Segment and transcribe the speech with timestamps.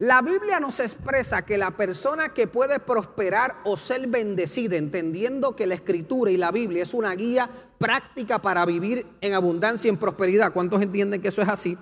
[0.00, 5.66] La Biblia nos expresa que la persona que puede prosperar o ser bendecida, entendiendo que
[5.66, 9.96] la escritura y la Biblia es una guía práctica para vivir en abundancia y en
[9.96, 11.76] prosperidad, ¿cuántos entienden que eso es así?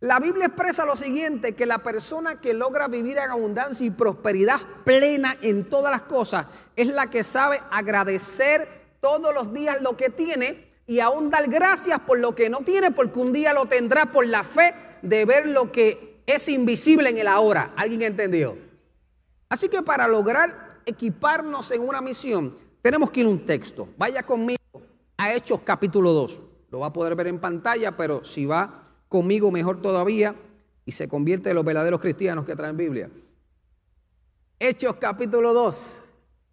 [0.00, 4.58] La Biblia expresa lo siguiente, que la persona que logra vivir en abundancia y prosperidad
[4.84, 8.66] plena en todas las cosas es la que sabe agradecer
[9.00, 12.92] todos los días lo que tiene y aún dar gracias por lo que no tiene,
[12.92, 17.18] porque un día lo tendrá por la fe de ver lo que es invisible en
[17.18, 17.72] el ahora.
[17.76, 18.56] ¿Alguien entendió?
[19.48, 23.88] Así que para lograr equiparnos en una misión, tenemos que ir a un texto.
[23.96, 24.58] Vaya conmigo
[25.16, 26.40] a Hechos capítulo 2.
[26.70, 30.34] Lo va a poder ver en pantalla, pero si va conmigo mejor todavía
[30.84, 33.10] y se convierte en los verdaderos cristianos que traen Biblia.
[34.58, 36.00] Hechos capítulo 2.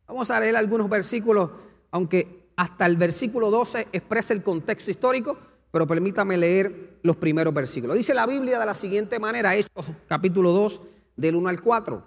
[0.08, 1.52] Vamos a leer algunos versículos,
[1.92, 5.38] aunque hasta el versículo 12 expresa el contexto histórico,
[5.72, 7.96] pero permítame leer los primeros versículos.
[7.96, 10.82] Dice la Biblia de la siguiente manera, Hechos capítulo 2,
[11.16, 12.04] del 1 al 4.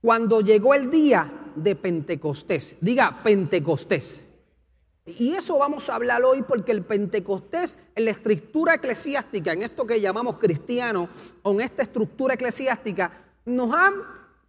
[0.00, 4.28] Cuando llegó el día de Pentecostés, diga Pentecostés.
[5.06, 9.86] Y eso vamos a hablar hoy porque el Pentecostés en la estructura eclesiástica, en esto
[9.86, 11.08] que llamamos cristiano,
[11.42, 13.12] o en esta estructura eclesiástica,
[13.44, 13.94] nos han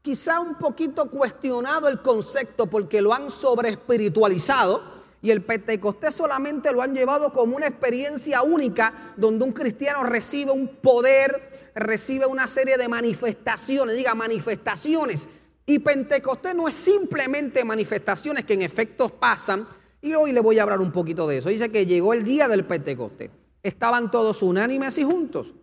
[0.01, 4.96] quizá un poquito cuestionado el concepto porque lo han sobre espiritualizado
[5.27, 10.51] y el Pentecostés solamente lo han llevado como una experiencia única donde un cristiano recibe
[10.51, 11.35] un poder,
[11.75, 15.27] recibe una serie de manifestaciones, diga manifestaciones.
[15.65, 19.67] Y Pentecostés no es simplemente manifestaciones que en efecto pasan,
[20.01, 21.49] y hoy le voy a hablar un poquito de eso.
[21.49, 23.29] Dice que llegó el día del Pentecostés.
[23.61, 25.55] Estaban todos unánimes y juntos.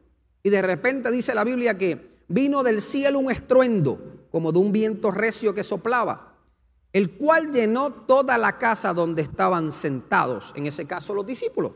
[0.42, 4.72] Y de repente dice la Biblia que vino del cielo un estruendo, como de un
[4.72, 6.33] viento recio que soplaba,
[6.94, 11.72] el cual llenó toda la casa donde estaban sentados, en ese caso los discípulos.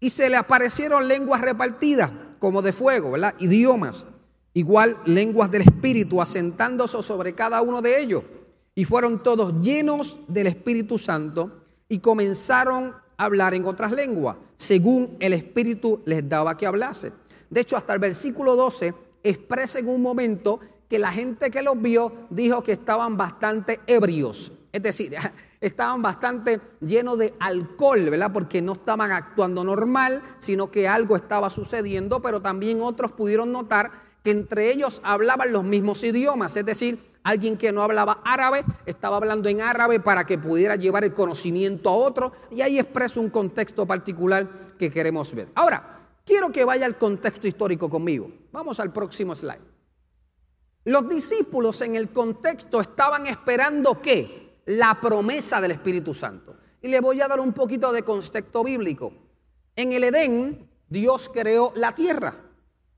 [0.00, 3.34] Y se le aparecieron lenguas repartidas, como de fuego, ¿verdad?
[3.40, 4.06] Idiomas,
[4.54, 8.22] igual lenguas del Espíritu, asentándose sobre cada uno de ellos.
[8.74, 15.14] Y fueron todos llenos del Espíritu Santo y comenzaron a hablar en otras lenguas, según
[15.20, 17.12] el Espíritu les daba que hablase.
[17.50, 21.80] De hecho, hasta el versículo 12 expresa en un momento que la gente que los
[21.80, 25.14] vio dijo que estaban bastante ebrios, es decir,
[25.60, 28.32] estaban bastante llenos de alcohol, ¿verdad?
[28.32, 33.90] Porque no estaban actuando normal, sino que algo estaba sucediendo, pero también otros pudieron notar
[34.24, 39.18] que entre ellos hablaban los mismos idiomas, es decir, Alguien que no hablaba árabe estaba
[39.18, 43.28] hablando en árabe para que pudiera llevar el conocimiento a otro y ahí expreso un
[43.28, 45.46] contexto particular que queremos ver.
[45.54, 45.82] Ahora,
[46.24, 48.30] quiero que vaya al contexto histórico conmigo.
[48.50, 49.77] Vamos al próximo slide.
[50.88, 54.62] Los discípulos en el contexto estaban esperando qué?
[54.64, 56.56] La promesa del Espíritu Santo.
[56.80, 59.12] Y le voy a dar un poquito de contexto bíblico.
[59.76, 62.34] En el Edén, Dios creó la tierra,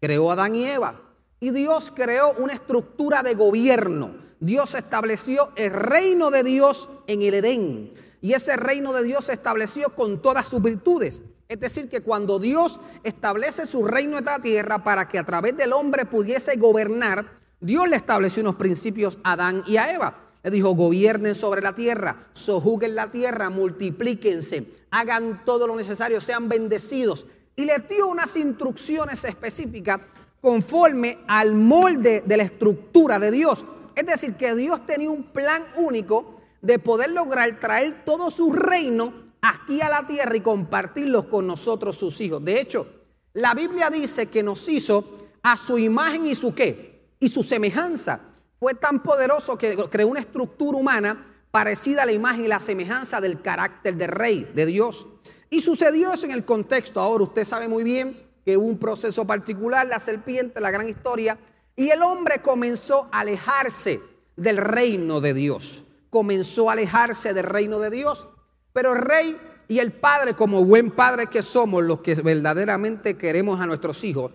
[0.01, 1.01] creó a Adán y Eva
[1.41, 4.15] y Dios creó una estructura de gobierno.
[4.39, 7.93] Dios estableció el reino de Dios en el Edén.
[8.21, 11.23] Y ese reino de Dios se estableció con todas sus virtudes.
[11.49, 15.57] Es decir, que cuando Dios establece su reino en la tierra para que a través
[15.57, 20.15] del hombre pudiese gobernar, Dios le estableció unos principios a Adán y a Eva.
[20.43, 26.49] Le dijo, gobiernen sobre la tierra, sojuguen la tierra, multiplíquense, hagan todo lo necesario, sean
[26.49, 27.27] bendecidos.
[27.57, 30.01] Y le dio unas instrucciones específicas
[30.41, 33.65] conforme al molde de la estructura de Dios.
[33.95, 39.13] Es decir, que Dios tenía un plan único de poder lograr traer todo su reino
[39.43, 42.43] aquí a la tierra y compartirlo con nosotros sus hijos.
[42.43, 42.87] De hecho,
[43.35, 46.90] la Biblia dice que nos hizo a su imagen y su qué,
[47.21, 48.21] y su semejanza.
[48.59, 53.21] Fue tan poderoso que creó una estructura humana parecida a la imagen y la semejanza
[53.21, 55.07] del carácter del rey, de Dios.
[55.51, 57.01] Y sucedió eso en el contexto.
[57.01, 61.39] Ahora usted sabe muy bien que hubo un proceso particular, la serpiente, la gran historia,
[61.77, 64.01] y el hombre comenzó a alejarse
[64.37, 65.85] del reino de Dios.
[66.09, 68.29] Comenzó a alejarse del reino de Dios.
[68.73, 69.37] Pero el rey
[69.69, 74.33] y el padre, como buen padre que somos, los que verdaderamente queremos a nuestros hijos,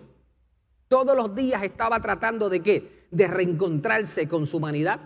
[0.88, 3.06] todos los días estaba tratando de qué?
[3.10, 5.00] De reencontrarse con su humanidad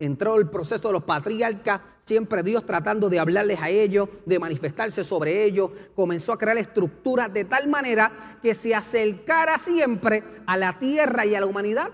[0.00, 5.04] Entró el proceso de los patriarcas, siempre Dios tratando de hablarles a ellos, de manifestarse
[5.04, 5.70] sobre ellos.
[5.94, 8.10] Comenzó a crear estructuras de tal manera
[8.42, 11.90] que se acercara siempre a la tierra y a la humanidad.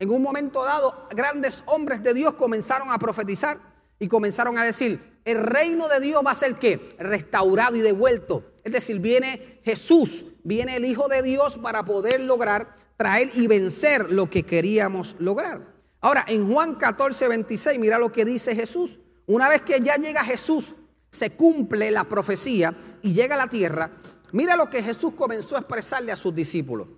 [0.00, 3.56] En un momento dado, grandes hombres de Dios comenzaron a profetizar
[4.00, 6.96] y comenzaron a decir, el reino de Dios va a ser qué?
[6.98, 8.44] Restaurado y devuelto.
[8.62, 14.10] Es decir, viene Jesús, viene el Hijo de Dios para poder lograr traer y vencer
[14.10, 15.60] lo que queríamos lograr.
[16.00, 18.98] Ahora, en Juan 14, 26, mira lo que dice Jesús.
[19.26, 20.74] Una vez que ya llega Jesús,
[21.10, 23.90] se cumple la profecía y llega a la tierra.
[24.32, 26.88] Mira lo que Jesús comenzó a expresarle a sus discípulos.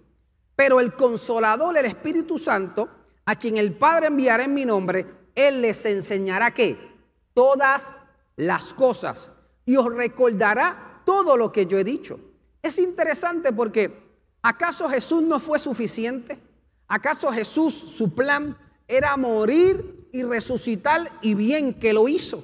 [0.57, 2.89] Pero el consolador, el Espíritu Santo,
[3.25, 6.77] a quien el Padre enviará en mi nombre, Él les enseñará que
[7.35, 7.93] todas
[8.37, 9.33] las cosas
[9.65, 12.19] y os recordará todo lo que yo he dicho.
[12.63, 13.93] Es interesante porque
[14.43, 16.39] ¿acaso Jesús no fue suficiente?
[16.89, 18.57] ¿Acaso Jesús, su plan
[18.87, 22.43] era morir y resucitar y bien que lo hizo?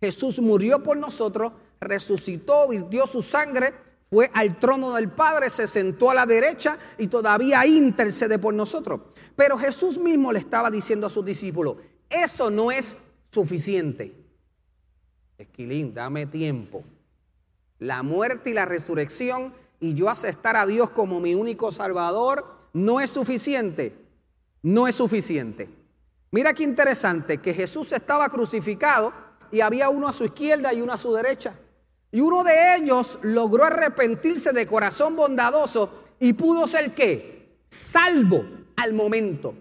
[0.00, 3.72] Jesús murió por nosotros, resucitó, virtió su sangre,
[4.10, 9.00] fue al trono del Padre, se sentó a la derecha y todavía intercede por nosotros.
[9.36, 12.96] Pero Jesús mismo le estaba diciendo a sus discípulos, eso no es
[13.30, 14.23] suficiente.
[15.38, 16.84] Esquilín, dame tiempo.
[17.78, 23.00] La muerte y la resurrección y yo aceptar a Dios como mi único salvador no
[23.00, 23.92] es suficiente.
[24.62, 25.68] No es suficiente.
[26.30, 29.12] Mira qué interesante que Jesús estaba crucificado
[29.52, 31.54] y había uno a su izquierda y uno a su derecha.
[32.10, 37.58] Y uno de ellos logró arrepentirse de corazón bondadoso y pudo ser qué?
[37.68, 38.44] Salvo
[38.76, 39.54] al momento.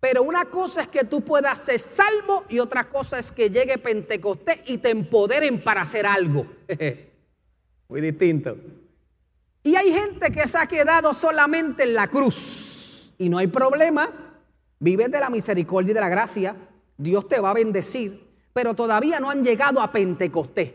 [0.00, 3.78] Pero una cosa es que tú puedas ser salvo y otra cosa es que llegue
[3.78, 6.46] Pentecostés y te empoderen para hacer algo.
[7.88, 8.56] Muy distinto.
[9.64, 14.08] Y hay gente que se ha quedado solamente en la cruz y no hay problema.
[14.78, 16.54] Vives de la misericordia y de la gracia.
[16.96, 18.20] Dios te va a bendecir,
[18.52, 20.72] pero todavía no han llegado a Pentecostés.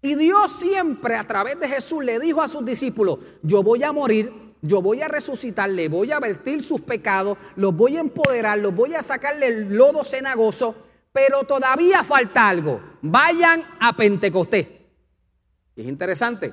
[0.00, 3.92] Y Dios siempre a través de Jesús le dijo a sus discípulos, yo voy a
[3.92, 4.32] morir,
[4.62, 8.74] yo voy a resucitar, le voy a vertir sus pecados, los voy a empoderar, los
[8.74, 10.74] voy a sacarle el lodo cenagoso,
[11.12, 12.80] pero todavía falta algo.
[13.02, 14.66] Vayan a Pentecostés.
[15.76, 16.52] Es interesante,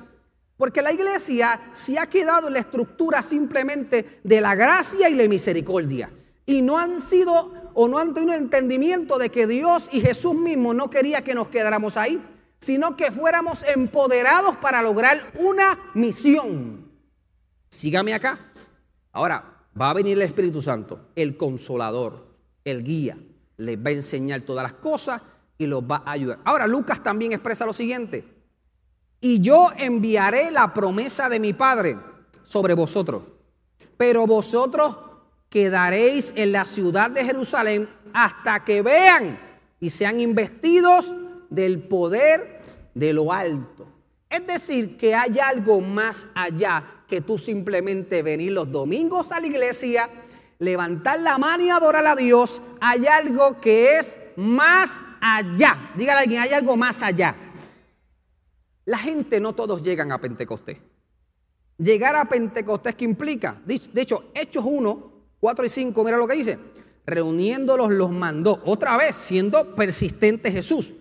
[0.56, 5.28] porque la iglesia se ha quedado en la estructura simplemente de la gracia y la
[5.28, 6.10] misericordia.
[6.46, 7.32] Y no han sido
[7.74, 11.48] o no han tenido entendimiento de que Dios y Jesús mismo no quería que nos
[11.48, 12.22] quedáramos ahí
[12.58, 16.85] sino que fuéramos empoderados para lograr una misión.
[17.68, 18.38] Sígame acá.
[19.12, 19.44] Ahora,
[19.80, 22.26] va a venir el Espíritu Santo, el consolador,
[22.64, 23.16] el guía,
[23.58, 25.22] les va a enseñar todas las cosas
[25.58, 26.38] y los va a ayudar.
[26.44, 28.24] Ahora, Lucas también expresa lo siguiente.
[29.20, 31.96] Y yo enviaré la promesa de mi Padre
[32.42, 33.22] sobre vosotros,
[33.96, 34.96] pero vosotros
[35.48, 39.38] quedaréis en la ciudad de Jerusalén hasta que vean
[39.80, 41.14] y sean investidos
[41.48, 42.60] del poder
[42.94, 43.86] de lo alto.
[44.28, 49.46] Es decir, que hay algo más allá que tú simplemente venir los domingos a la
[49.46, 50.08] iglesia,
[50.58, 52.60] levantar la mano y adorar a Dios.
[52.80, 55.76] Hay algo que es más allá.
[55.94, 57.34] Dígale a alguien, hay algo más allá.
[58.84, 60.78] La gente no todos llegan a Pentecostés.
[61.78, 63.54] Llegar a Pentecostés, ¿qué implica?
[63.64, 66.58] De hecho, Hechos 1, 4 y 5, mira lo que dice.
[67.04, 70.94] Reuniéndolos los mandó, otra vez siendo persistente Jesús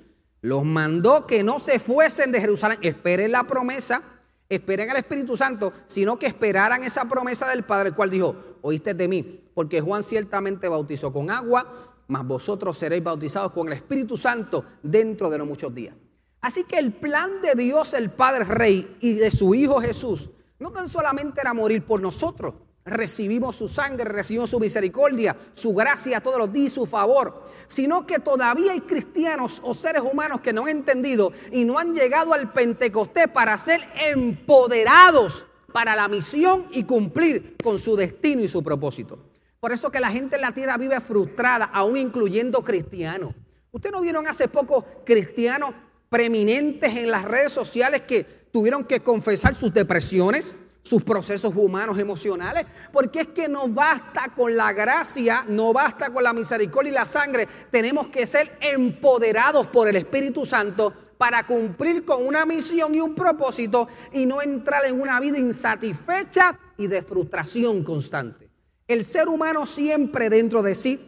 [0.46, 4.15] los mandó que no se fuesen de Jerusalén, esperen la promesa,
[4.50, 8.94] esperen al Espíritu Santo, sino que esperaran esa promesa del Padre, el cual dijo, oíste
[8.94, 11.66] de mí, porque Juan ciertamente bautizó con agua,
[12.08, 15.96] mas vosotros seréis bautizados con el Espíritu Santo dentro de los muchos días.
[16.42, 20.72] Así que el plan de Dios el Padre Rey y de su Hijo Jesús no
[20.72, 22.54] tan solamente era morir por nosotros,
[22.86, 28.20] recibimos su sangre, recibimos su misericordia, su gracia todos los días, su favor, sino que
[28.20, 32.54] todavía hay cristianos o seres humanos que no han entendido y no han llegado al
[32.54, 39.18] Pentecostés para ser empoderados para la misión y cumplir con su destino y su propósito.
[39.60, 43.34] Por eso que la gente en la tierra vive frustrada, aún incluyendo cristianos.
[43.72, 45.74] ¿Ustedes no vieron hace poco cristianos
[46.08, 50.54] preeminentes en las redes sociales que tuvieron que confesar sus depresiones?
[50.86, 56.24] Sus procesos humanos, emocionales, porque es que no basta con la gracia, no basta con
[56.24, 62.06] la misericordia y la sangre, tenemos que ser empoderados por el Espíritu Santo para cumplir
[62.06, 67.02] con una misión y un propósito y no entrar en una vida insatisfecha y de
[67.02, 68.52] frustración constante.
[68.88, 71.00] El ser humano siempre dentro de sí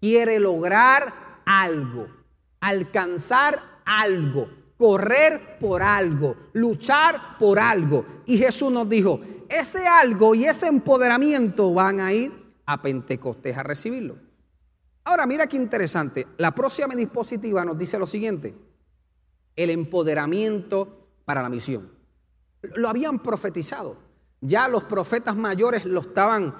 [0.00, 1.12] quiere lograr
[1.44, 2.08] algo,
[2.60, 8.04] alcanzar algo correr por algo, luchar por algo.
[8.26, 12.32] Y Jesús nos dijo, ese algo y ese empoderamiento van a ir
[12.66, 14.16] a Pentecostés a recibirlo.
[15.04, 18.54] Ahora mira qué interesante, la próxima dispositiva nos dice lo siguiente,
[19.54, 21.88] el empoderamiento para la misión.
[22.74, 23.96] Lo habían profetizado,
[24.40, 26.54] ya los profetas mayores lo estaban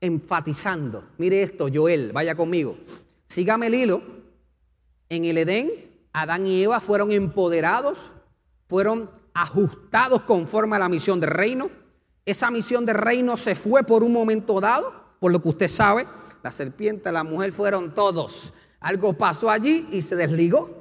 [0.00, 1.04] enfatizando.
[1.18, 2.76] Mire esto, Joel, vaya conmigo.
[3.26, 4.02] Sígame el hilo.
[5.10, 8.12] En el Edén Adán y Eva fueron empoderados,
[8.68, 11.70] fueron ajustados conforme a la misión del reino.
[12.24, 16.06] Esa misión del reino se fue por un momento dado, por lo que usted sabe,
[16.42, 18.54] la serpiente, la mujer fueron todos.
[18.80, 20.80] Algo pasó allí y se desligó.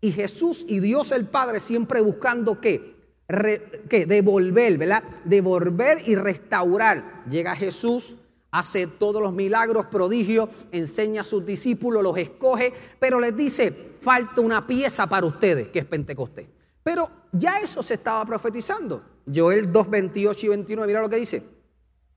[0.00, 2.96] Y Jesús y Dios el Padre siempre buscando qué?
[3.28, 5.04] Devolver, ¿verdad?
[5.24, 7.24] Devolver y restaurar.
[7.28, 8.16] Llega Jesús,
[8.50, 14.40] hace todos los milagros, prodigios, enseña a sus discípulos, los escoge, pero les dice, falta
[14.40, 16.48] una pieza para ustedes, que es Pentecostés.
[16.82, 19.02] Pero ya eso se estaba profetizando.
[19.32, 21.42] Joel 2, 28 y 29, mira lo que dice.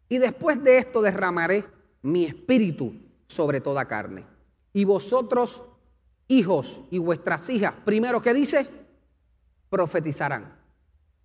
[0.09, 1.65] Y después de esto derramaré
[2.01, 2.93] mi espíritu
[3.27, 4.25] sobre toda carne.
[4.73, 5.69] Y vosotros,
[6.27, 8.65] hijos y vuestras hijas, primero que dice,
[9.69, 10.63] profetizarán.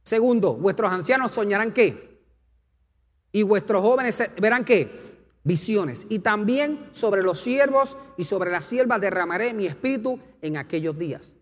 [0.02, 2.07] Segundo, vuestros ancianos soñarán qué?
[3.38, 4.90] Y vuestros jóvenes verán qué?
[5.44, 6.08] Visiones.
[6.08, 11.36] Y también sobre los siervos y sobre las siervas derramaré mi espíritu en aquellos días.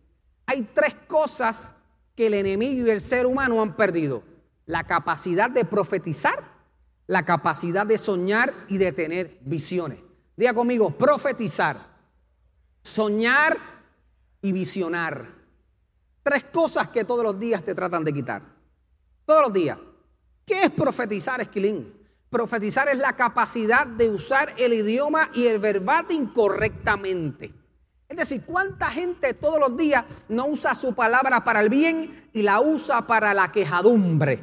[0.45, 1.77] Hay tres cosas
[2.15, 4.23] que el enemigo y el ser humano han perdido.
[4.67, 6.39] La capacidad de profetizar,
[7.07, 9.99] la capacidad de soñar y de tener visiones.
[10.37, 11.79] Diga conmigo, profetizar,
[12.83, 13.57] soñar
[14.43, 15.29] y visionar.
[16.23, 18.43] Tres cosas que todos los días te tratan de quitar.
[19.25, 19.79] Todos los días.
[20.47, 21.93] ¿Qué es profetizar, Esquilín?
[22.31, 27.53] Profetizar es la capacidad de usar el idioma y el verbatim correctamente.
[28.09, 32.43] Es decir, ¿cuánta gente todos los días no usa su palabra para el bien y
[32.43, 34.41] la usa para la quejadumbre?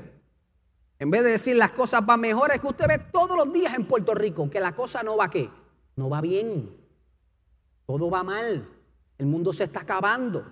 [1.00, 3.74] En vez de decir las cosas van mejor, es que usted ve todos los días
[3.74, 5.50] en Puerto Rico que la cosa no va qué,
[5.96, 6.70] no va bien.
[7.86, 8.68] Todo va mal.
[9.18, 10.46] El mundo se está acabando.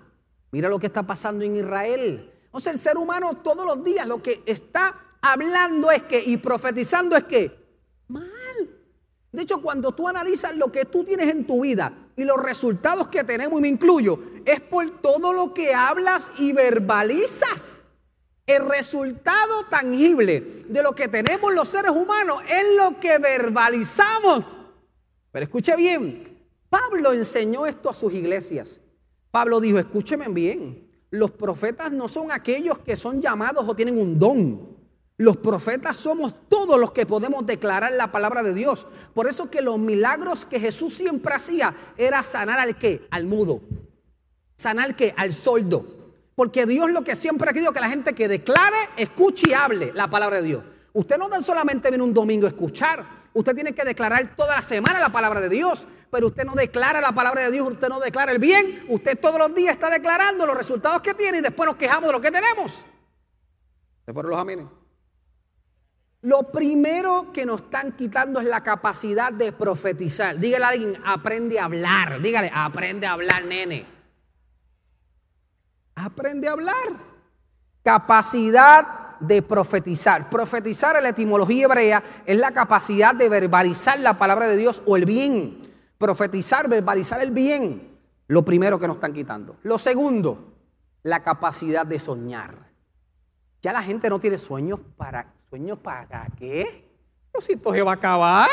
[0.51, 2.31] Mira lo que está pasando en Israel.
[2.51, 6.38] O sea, el ser humano todos los días lo que está hablando es que, y
[6.38, 7.51] profetizando es que,
[8.08, 8.22] mal.
[9.32, 13.08] De hecho, cuando tú analizas lo que tú tienes en tu vida y los resultados
[13.08, 17.82] que tenemos, y me incluyo, es por todo lo que hablas y verbalizas.
[18.46, 24.58] El resultado tangible de lo que tenemos los seres humanos es lo que verbalizamos.
[25.32, 26.38] Pero escuche bien,
[26.70, 28.82] Pablo enseñó esto a sus iglesias.
[29.30, 34.20] Pablo dijo, escúcheme bien, los profetas no son aquellos que son llamados o tienen un
[34.20, 34.81] don.
[35.18, 38.88] Los profetas somos todos los que podemos declarar la palabra de Dios.
[39.13, 43.62] Por eso que los milagros que Jesús siempre hacía era sanar al que, al mudo.
[44.58, 45.86] Sanar que, al soldo.
[46.36, 49.91] Porque Dios lo que siempre ha querido que la gente que declare, escuche y hable
[49.94, 50.63] la palabra de Dios.
[50.94, 54.62] Usted no tan solamente viene un domingo a escuchar, usted tiene que declarar toda la
[54.62, 55.88] semana la palabra de Dios.
[56.10, 59.39] Pero usted no declara la palabra de Dios, usted no declara el bien, usted todos
[59.39, 62.32] los días está declarando los resultados que tiene y después nos quejamos de lo que
[62.32, 62.86] tenemos.
[64.06, 64.65] Se fueron los amines.
[66.22, 70.38] Lo primero que nos están quitando es la capacidad de profetizar.
[70.38, 72.22] Dígale a alguien, aprende a hablar.
[72.22, 73.86] Dígale, aprende a hablar, nene.
[75.96, 76.75] Aprende a hablar.
[77.84, 80.30] Capacidad de profetizar.
[80.30, 84.96] Profetizar en la etimología hebrea es la capacidad de verbalizar la palabra de Dios o
[84.96, 85.58] el bien.
[85.98, 87.98] Profetizar, verbalizar el bien.
[88.28, 89.58] Lo primero que nos están quitando.
[89.63, 90.54] Lo segundo,
[91.01, 92.56] la capacidad de soñar.
[93.63, 96.86] Ya la gente no tiene sueños para ¿Sueño para qué?
[97.34, 98.48] No, si esto se va a acabar.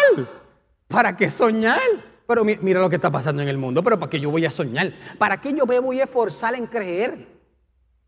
[0.89, 1.79] ¿Para qué soñar?
[2.27, 3.85] Pero mira lo que está pasando en el mundo.
[3.85, 4.93] Pero ¿para qué yo voy a soñar?
[5.17, 7.17] ¿Para qué yo me voy a esforzar en creer?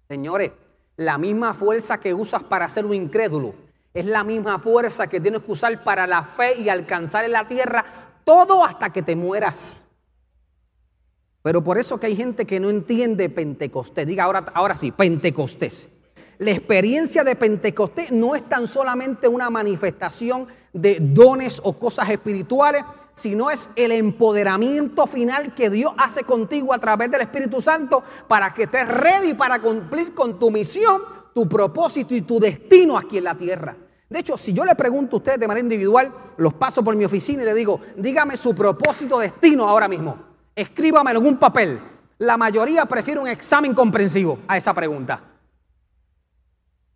[0.08, 0.50] Señores,
[0.96, 3.54] la misma fuerza que usas para ser un incrédulo
[3.94, 7.46] es la misma fuerza que tienes que usar para la fe y alcanzar en la
[7.46, 7.84] tierra
[8.24, 9.76] todo hasta que te mueras.
[11.42, 14.04] Pero por eso que hay gente que no entiende Pentecostés.
[14.04, 15.99] Diga ahora, ahora sí, Pentecostés.
[16.40, 22.82] La experiencia de Pentecostés no es tan solamente una manifestación de dones o cosas espirituales,
[23.12, 28.54] sino es el empoderamiento final que Dios hace contigo a través del Espíritu Santo para
[28.54, 31.02] que estés ready para cumplir con tu misión,
[31.34, 33.76] tu propósito y tu destino aquí en la tierra.
[34.08, 37.04] De hecho, si yo le pregunto a ustedes de manera individual, los paso por mi
[37.04, 40.16] oficina y le digo, dígame su propósito, destino ahora mismo.
[40.56, 41.78] Escríbame en un papel.
[42.16, 45.24] La mayoría prefiere un examen comprensivo a esa pregunta.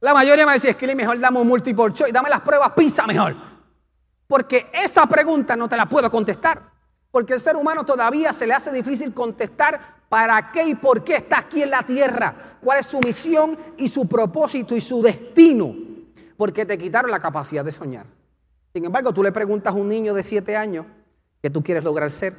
[0.05, 3.07] La mayoría me decía, es que mejor dame un multiple choice, dame las pruebas PISA
[3.07, 3.35] mejor.
[4.27, 6.61] Porque esa pregunta no te la puedo contestar.
[7.11, 9.81] Porque el ser humano todavía se le hace difícil contestar
[10.11, 12.35] para qué y por qué está aquí en la tierra.
[12.61, 15.75] Cuál es su misión y su propósito y su destino.
[16.37, 18.05] Porque te quitaron la capacidad de soñar.
[18.75, 20.85] Sin embargo, tú le preguntas a un niño de siete años
[21.41, 22.35] que tú quieres lograr ser.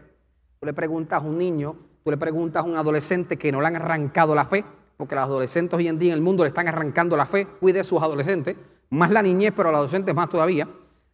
[0.59, 3.65] Tú le preguntas a un niño, tú le preguntas a un adolescente que no le
[3.65, 4.63] han arrancado la fe
[4.97, 7.81] porque los adolescentes hoy en día en el mundo le están arrancando la fe, cuide
[7.81, 8.55] a sus adolescentes,
[8.89, 10.67] más la niñez, pero a los adolescentes más todavía.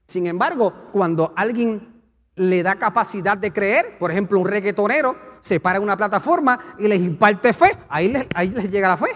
[0.08, 2.04] Sin embargo, cuando alguien
[2.36, 6.88] le da capacidad de creer, por ejemplo, un reggaetonero se para en una plataforma y
[6.88, 9.10] les imparte fe, ahí les, ahí les llega la fe.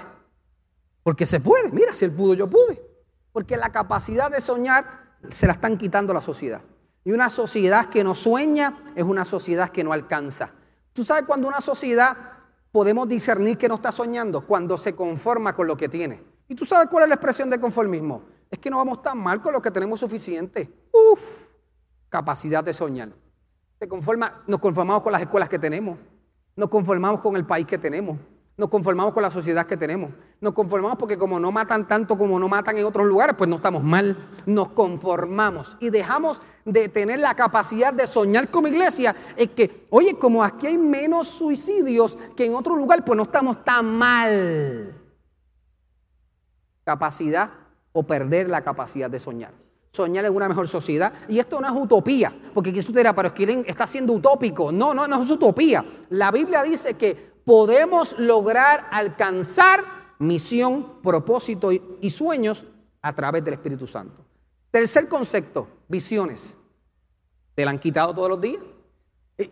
[1.03, 2.81] Porque se puede, mira, si él pudo, yo pude.
[3.31, 4.85] Porque la capacidad de soñar
[5.29, 6.61] se la están quitando a la sociedad.
[7.03, 10.49] Y una sociedad que no sueña es una sociedad que no alcanza.
[10.93, 12.17] Tú sabes cuando una sociedad
[12.75, 16.21] podemos discernir que no está soñando cuando se conforma con lo que tiene.
[16.49, 18.23] ¿Y tú sabes cuál es la expresión de conformismo?
[18.51, 20.89] Es que no vamos tan mal con lo que tenemos suficiente.
[20.91, 21.21] Uf,
[22.09, 23.13] capacidad de soñar.
[23.87, 25.97] conforma, nos conformamos con las escuelas que tenemos,
[26.57, 28.17] nos conformamos con el país que tenemos,
[28.57, 30.11] nos conformamos con la sociedad que tenemos.
[30.39, 33.57] Nos conformamos porque como no matan tanto como no matan en otros lugares, pues no
[33.57, 34.17] estamos mal.
[34.45, 39.13] Nos conformamos y dejamos de tener la capacidad de soñar como iglesia.
[39.35, 43.61] Es que, oye, como aquí hay menos suicidios que en otro lugar, pues no estamos
[43.65, 45.01] tan mal.
[46.85, 47.49] Capacidad
[47.91, 49.51] o perder la capacidad de soñar.
[49.91, 51.11] Soñar en una mejor sociedad.
[51.27, 54.71] Y esto no es utopía, porque aquí usted dirá, pero quieren, está siendo utópico.
[54.71, 55.83] No, no, no es utopía.
[56.09, 59.83] La Biblia dice que podemos lograr alcanzar
[60.19, 62.65] misión, propósito y sueños
[63.01, 64.25] a través del Espíritu Santo.
[64.71, 66.57] Tercer concepto, visiones.
[67.53, 68.61] ¿Te la han quitado todos los días?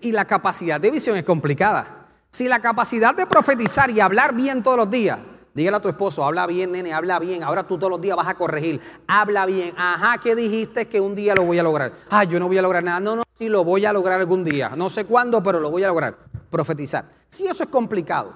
[0.02, 2.10] Y la capacidad de visión es complicada.
[2.30, 5.20] Si la capacidad de profetizar y hablar bien todos los días,
[5.54, 7.44] dígale a tu esposo, habla bien, nene, habla bien.
[7.44, 8.82] Ahora tú todos los días vas a corregir.
[9.08, 9.74] Habla bien.
[9.78, 11.92] Ajá, ¿qué dijiste que un día lo voy a lograr?
[12.10, 13.00] Ah, yo no voy a lograr nada.
[13.00, 14.74] No, no, sí lo voy a lograr algún día.
[14.76, 16.18] No sé cuándo, pero lo voy a lograr
[16.50, 17.06] profetizar.
[17.30, 18.34] Si eso es complicado,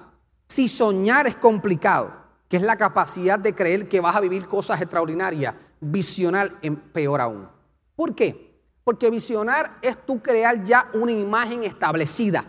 [0.48, 2.10] si soñar es complicado,
[2.48, 7.20] que es la capacidad de creer que vas a vivir cosas extraordinarias, visionar en peor
[7.20, 7.48] aún.
[7.94, 8.48] ¿Por qué?
[8.82, 12.44] Porque visionar es tú crear ya una imagen establecida.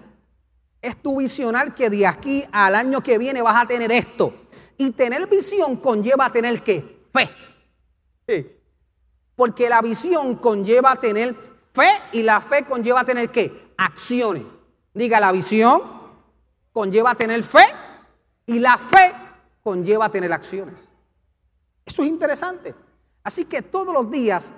[0.81, 4.33] Es tu visionar que de aquí al año que viene vas a tener esto.
[4.79, 7.05] Y tener visión conlleva tener qué?
[8.25, 8.57] Fe.
[9.35, 11.35] Porque la visión conlleva tener
[11.73, 13.73] fe y la fe conlleva tener qué?
[13.77, 14.43] Acciones.
[14.93, 15.81] Diga, la visión
[16.71, 17.65] conlleva tener fe
[18.45, 19.11] y la fe
[19.61, 20.93] conlleva tener acciones.
[21.85, 22.73] Eso es interesante.
[23.23, 24.53] Así que todos los días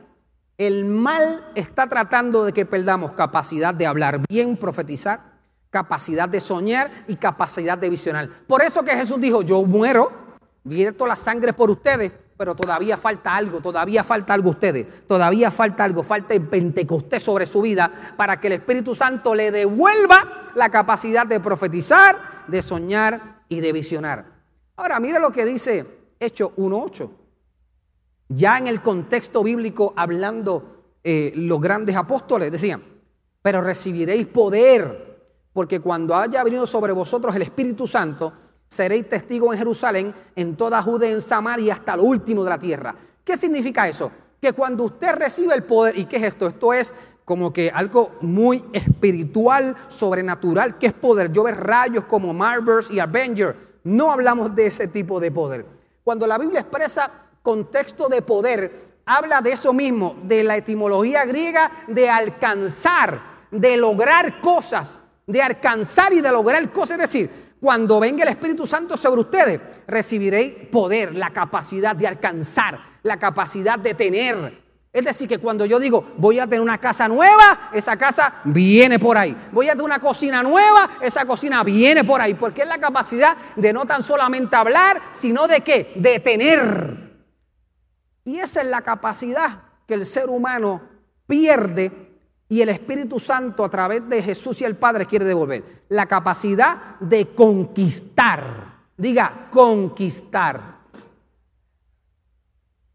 [0.60, 5.31] el mal está tratando de que perdamos capacidad de hablar bien, profetizar,
[5.72, 8.30] capacidad de soñar y capacidad de visionar.
[8.46, 10.12] Por eso que Jesús dijo, yo muero,
[10.64, 15.84] vierto la sangre por ustedes, pero todavía falta algo, todavía falta algo ustedes, todavía falta
[15.84, 20.70] algo, falta el Pentecostés sobre su vida para que el Espíritu Santo le devuelva la
[20.70, 24.26] capacidad de profetizar, de soñar y de visionar.
[24.76, 25.86] Ahora, mire lo que dice
[26.20, 27.10] Hecho 1.8.
[28.30, 32.82] Ya en el contexto bíblico, hablando eh, los grandes apóstoles, decían,
[33.42, 35.11] pero recibiréis poder,
[35.54, 38.34] porque cuando haya venido sobre vosotros el Espíritu Santo,
[38.68, 42.96] seréis testigos en Jerusalén, en toda Judea, en Samaria, hasta lo último de la tierra.
[43.24, 44.12] ¿Qué significa eso?
[44.42, 46.48] Que cuando usted recibe el poder, ¿y qué es esto?
[46.48, 46.94] Esto es
[47.26, 51.32] como que algo muy espiritual, sobrenatural, que es poder.
[51.32, 53.56] Yo veo rayos como Marvels y Avenger.
[53.84, 55.66] No hablamos de ese tipo de poder.
[56.04, 57.10] Cuando la Biblia expresa
[57.44, 58.72] contexto de poder,
[59.06, 63.20] habla de eso mismo, de la etimología griega de alcanzar,
[63.52, 67.00] de lograr cosas, de alcanzar y de lograr cosas.
[67.00, 67.30] Es decir,
[67.60, 73.78] cuando venga el Espíritu Santo sobre ustedes, recibiréis poder, la capacidad de alcanzar, la capacidad
[73.78, 74.62] de tener.
[74.94, 79.00] Es decir, que cuando yo digo, voy a tener una casa nueva, esa casa viene
[79.00, 79.38] por ahí.
[79.52, 82.34] Voy a tener una cocina nueva, esa cocina viene por ahí.
[82.34, 85.94] Porque es la capacidad de no tan solamente hablar, sino de qué?
[85.96, 87.12] De tener.
[88.26, 90.82] Y esa es la capacidad que el ser humano
[91.26, 92.11] pierde
[92.52, 95.86] y el Espíritu Santo a través de Jesús y el Padre quiere devolver.
[95.88, 98.44] La capacidad de conquistar.
[98.98, 100.80] Diga, conquistar.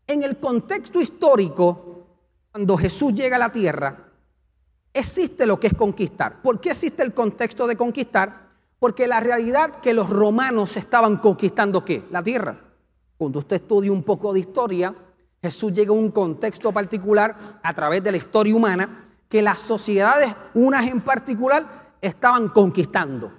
[0.06, 2.06] En el contexto histórico,
[2.52, 3.96] cuando Jesús llega a la tierra,
[4.92, 6.42] existe lo que es conquistar.
[6.42, 8.48] ¿Por qué existe el contexto de conquistar?
[8.78, 12.04] Porque la realidad que los romanos estaban conquistando qué?
[12.10, 12.58] La tierra.
[13.16, 14.94] Cuando usted estudia un poco de historia,
[15.42, 20.34] Jesús llega a un contexto particular a través de la historia humana que las sociedades,
[20.54, 21.64] unas en particular,
[22.00, 23.32] estaban conquistando.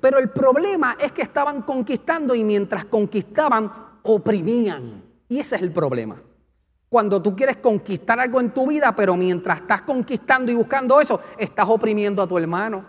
[0.00, 3.70] Pero el problema es que estaban conquistando y mientras conquistaban,
[4.02, 5.02] oprimían.
[5.28, 6.20] Y ese es el problema.
[6.88, 11.20] Cuando tú quieres conquistar algo en tu vida, pero mientras estás conquistando y buscando eso,
[11.36, 12.84] estás oprimiendo a tu hermano,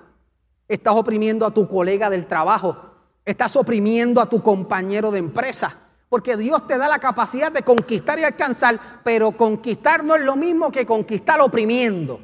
[0.67, 2.77] estás oprimiendo a tu colega del trabajo,
[3.25, 5.73] estás oprimiendo a tu compañero de empresa.
[6.07, 10.35] Porque Dios te da la capacidad de conquistar y alcanzar, pero conquistar no es lo
[10.35, 12.19] mismo que conquistar oprimiendo.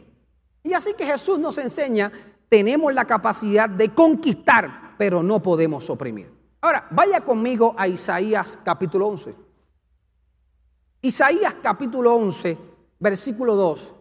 [0.66, 2.12] Y así que Jesús nos enseña,
[2.50, 6.28] tenemos la capacidad de conquistar, pero no podemos oprimir.
[6.60, 9.36] Ahora, vaya conmigo a Isaías capítulo 11.
[11.04, 12.58] Isaías capítulo 11,
[12.98, 13.94] versículo 2,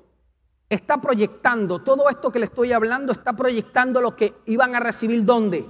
[0.70, 5.22] está proyectando, todo esto que le estoy hablando está proyectando lo que iban a recibir
[5.22, 5.66] ¿dónde?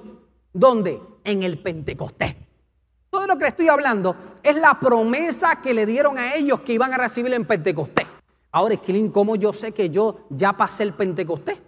[0.53, 1.03] ¿Dónde?
[1.25, 2.37] En el Pentecostés.
[3.11, 6.73] Todo lo que le estoy hablando es la promesa que le dieron a ellos que
[6.73, 8.14] iban a recibir en Pentecostés.
[8.55, 11.59] Ahora, Esquilín, ¿cómo yo sé que yo ya pasé el Pentecostés?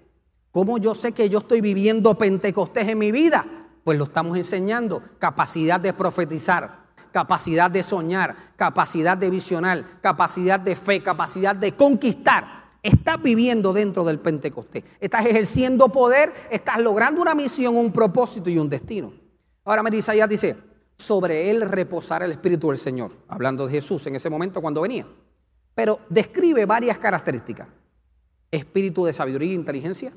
[0.53, 3.45] ¿Cómo yo sé que yo estoy viviendo Pentecostés en mi vida?
[3.83, 5.03] Pues lo estamos enseñando.
[5.19, 12.45] Capacidad de profetizar, capacidad de soñar, capacidad de visionar, capacidad de fe, capacidad de conquistar.
[12.85, 14.85] estás viviendo dentro del Pentecostés.
[15.01, 19.13] Estás ejerciendo poder, estás logrando una misión, un propósito y un destino.
[19.65, 20.57] Ahora allá, dice,
[20.97, 25.05] sobre él reposará el Espíritu del Señor, hablando de Jesús en ese momento cuando venía.
[25.77, 27.69] Pero describe varias características.
[28.51, 30.11] Espíritu de sabiduría e inteligencia,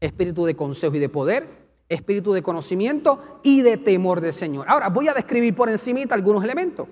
[0.00, 1.46] espíritu de consejo y de poder,
[1.88, 4.66] espíritu de conocimiento y de temor del Señor.
[4.68, 6.88] Ahora voy a describir por encimita algunos elementos.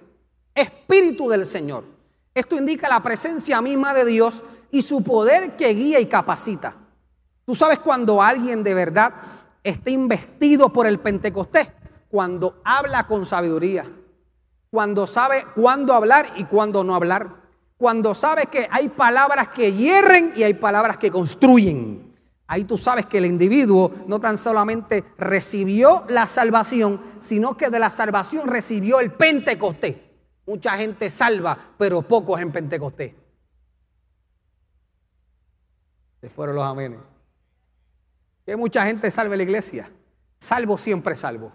[0.55, 1.83] Espíritu del Señor.
[2.33, 6.73] Esto indica la presencia misma de Dios y su poder que guía y capacita.
[7.45, 9.13] Tú sabes cuando alguien de verdad
[9.65, 11.69] está investido por el Pentecostés,
[12.09, 13.85] cuando habla con sabiduría,
[14.71, 17.44] cuando sabe cuándo hablar y cuándo no hablar,
[17.77, 22.13] cuando sabe que hay palabras que hierren y hay palabras que construyen.
[22.47, 27.79] Ahí tú sabes que el individuo no tan solamente recibió la salvación, sino que de
[27.79, 29.97] la salvación recibió el Pentecostés.
[30.47, 33.15] Mucha gente salva, pero pocos en Pentecostés.
[36.21, 37.01] Se fueron los amenes.
[38.45, 39.91] Que mucha gente salve la iglesia.
[40.39, 41.51] Salvo siempre salvo.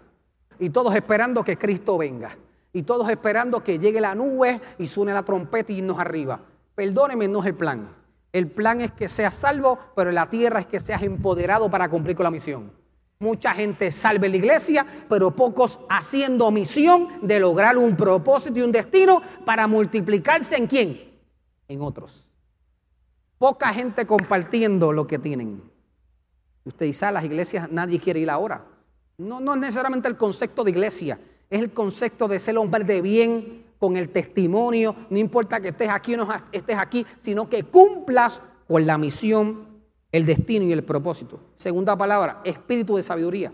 [0.58, 2.36] Y todos esperando que Cristo venga.
[2.72, 6.40] Y todos esperando que llegue la nube y suene la trompeta y irnos arriba.
[6.74, 7.88] Perdóneme, no es el plan.
[8.32, 11.88] El plan es que seas salvo, pero en la tierra es que seas empoderado para
[11.88, 12.70] cumplir con la misión.
[13.18, 18.72] Mucha gente salve la iglesia, pero pocos haciendo misión de lograr un propósito y un
[18.72, 21.00] destino para multiplicarse en quién?
[21.68, 22.32] En otros.
[23.36, 25.62] Poca gente compartiendo lo que tienen.
[26.64, 28.64] Usted dice, a ah, las iglesias nadie quiere ir ahora.
[29.18, 31.18] No, no es necesariamente el concepto de iglesia,
[31.50, 35.88] es el concepto de ser hombre de bien, con el testimonio, no importa que estés
[35.88, 39.66] aquí o no estés aquí, sino que cumplas con la misión,
[40.12, 41.40] el destino y el propósito.
[41.54, 43.50] Segunda palabra, espíritu de sabiduría.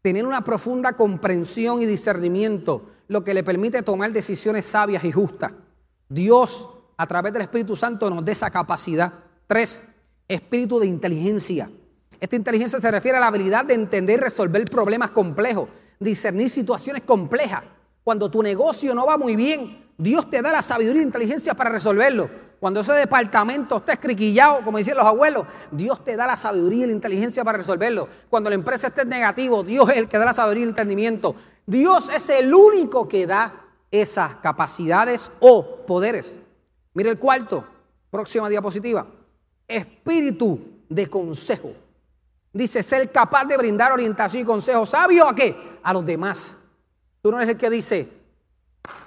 [0.00, 5.52] Tener una profunda comprensión y discernimiento, lo que le permite tomar decisiones sabias y justas.
[6.08, 9.12] Dios, a través del Espíritu Santo, nos da esa capacidad.
[9.46, 9.96] Tres,
[10.28, 11.68] espíritu de inteligencia.
[12.20, 15.68] Esta inteligencia se refiere a la habilidad de entender y resolver problemas complejos,
[16.04, 17.64] discernir situaciones complejas
[18.04, 21.70] cuando tu negocio no va muy bien, Dios te da la sabiduría e inteligencia para
[21.70, 22.28] resolverlo.
[22.60, 26.88] Cuando ese departamento está escriquillado, como dicen los abuelos, Dios te da la sabiduría y
[26.88, 28.08] la inteligencia para resolverlo.
[28.28, 30.68] Cuando la empresa esté en negativo, Dios es el que da la sabiduría y el
[30.70, 31.34] entendimiento.
[31.66, 33.52] Dios es el único que da
[33.90, 36.40] esas capacidades o poderes.
[36.92, 37.64] Mire el cuarto,
[38.10, 39.06] próxima diapositiva.
[39.66, 41.72] Espíritu de consejo.
[42.52, 45.73] Dice ser capaz de brindar orientación y consejo sabio a qué?
[45.84, 46.70] A los demás.
[47.22, 48.12] Tú no eres el que dice,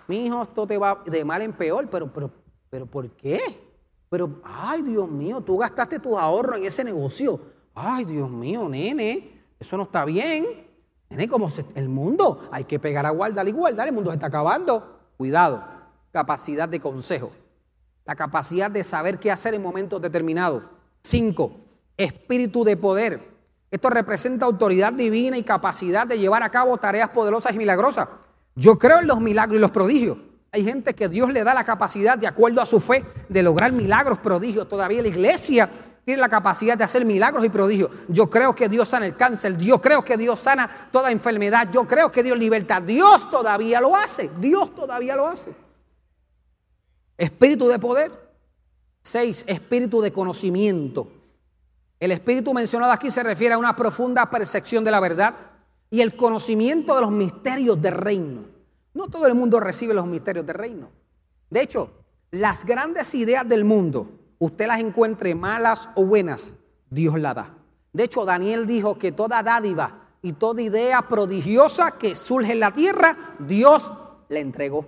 [0.07, 2.31] mi hijo, esto te va de mal en peor, pero, pero,
[2.69, 3.41] pero ¿por qué?
[4.09, 7.39] Pero, ay, Dios mío, tú gastaste tus ahorros en ese negocio.
[7.75, 10.45] Ay, Dios mío, nene, eso no está bien.
[11.09, 14.27] Nene, como el mundo, hay que pegar a guardar y guardar, el mundo se está
[14.27, 14.99] acabando.
[15.17, 15.63] Cuidado,
[16.11, 17.31] capacidad de consejo,
[18.05, 20.63] la capacidad de saber qué hacer en momentos determinados.
[21.03, 21.51] Cinco,
[21.97, 23.36] espíritu de poder.
[23.69, 28.07] Esto representa autoridad divina y capacidad de llevar a cabo tareas poderosas y milagrosas.
[28.55, 30.17] Yo creo en los milagros y los prodigios.
[30.51, 33.71] Hay gente que Dios le da la capacidad, de acuerdo a su fe, de lograr
[33.73, 34.69] milagros, prodigios.
[34.69, 35.69] Todavía la iglesia
[36.05, 37.91] tiene la capacidad de hacer milagros y prodigios.
[38.07, 39.57] Yo creo que Dios sana el cáncer.
[39.57, 41.67] Yo creo que Dios sana toda enfermedad.
[41.71, 42.79] Yo creo que Dios liberta.
[42.79, 44.29] Dios todavía lo hace.
[44.39, 45.53] Dios todavía lo hace.
[47.17, 48.11] Espíritu de poder.
[49.01, 51.11] Seis, espíritu de conocimiento.
[51.99, 55.33] El espíritu mencionado aquí se refiere a una profunda percepción de la verdad
[55.89, 58.41] y el conocimiento de los misterios del reino.
[58.93, 60.89] No todo el mundo recibe los misterios del reino.
[61.49, 61.91] De hecho,
[62.31, 66.53] las grandes ideas del mundo, usted las encuentre malas o buenas,
[66.89, 67.53] Dios las da.
[67.93, 72.71] De hecho, Daniel dijo que toda dádiva y toda idea prodigiosa que surge en la
[72.71, 73.91] tierra, Dios
[74.29, 74.85] le entregó.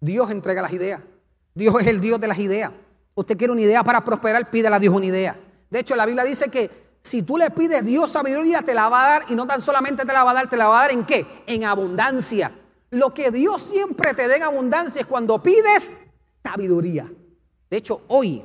[0.00, 1.02] Dios entrega las ideas.
[1.54, 2.72] Dios es el Dios de las ideas.
[3.14, 5.36] Usted quiere una idea para prosperar, pídale a Dios una idea.
[5.76, 6.70] De hecho, la Biblia dice que
[7.02, 10.06] si tú le pides Dios sabiduría, te la va a dar y no tan solamente
[10.06, 11.26] te la va a dar, te la va a dar en qué?
[11.46, 12.50] En abundancia.
[12.88, 16.06] Lo que Dios siempre te dé en abundancia es cuando pides
[16.42, 17.12] sabiduría.
[17.68, 18.42] De hecho, hoy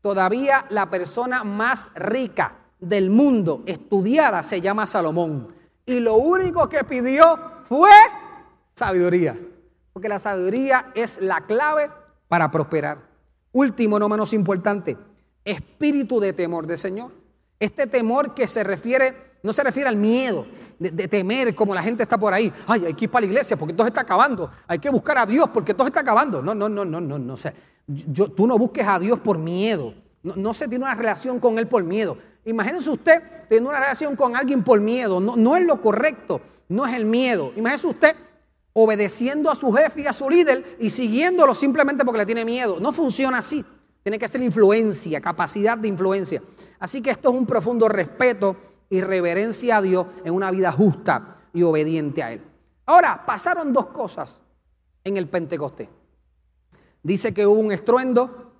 [0.00, 5.52] todavía la persona más rica del mundo estudiada se llama Salomón.
[5.84, 7.90] Y lo único que pidió fue
[8.76, 9.36] sabiduría.
[9.92, 11.90] Porque la sabiduría es la clave
[12.28, 12.98] para prosperar.
[13.50, 14.96] Último, no menos importante,
[15.50, 17.10] espíritu de temor del Señor.
[17.58, 20.46] Este temor que se refiere, no se refiere al miedo
[20.78, 22.52] de, temer como la gente está por ahí.
[22.66, 24.50] Ay, hay que ir para la iglesia porque todo está acabando.
[24.66, 26.42] Hay que buscar a Dios porque todo está acabando.
[26.42, 27.36] No, no, no, no, no, no.
[27.36, 27.52] sé.
[27.86, 29.92] yo, tú no busques a Dios por miedo.
[30.22, 32.16] No, no, se tiene una relación con Él por miedo.
[32.44, 35.20] Imagínese usted teniendo una relación con alguien por miedo.
[35.20, 36.40] No, no es lo correcto.
[36.68, 37.52] No es el miedo.
[37.56, 38.16] Imagínese usted
[38.72, 42.78] obedeciendo a su jefe y a su líder y siguiéndolo simplemente porque le tiene miedo.
[42.78, 43.64] No funciona así.
[44.08, 46.40] Tiene que ser influencia, capacidad de influencia.
[46.78, 48.56] Así que esto es un profundo respeto
[48.88, 52.40] y reverencia a Dios en una vida justa y obediente a Él.
[52.86, 54.40] Ahora, pasaron dos cosas
[55.04, 55.90] en el Pentecostés.
[57.02, 58.54] Dice que hubo un estruendo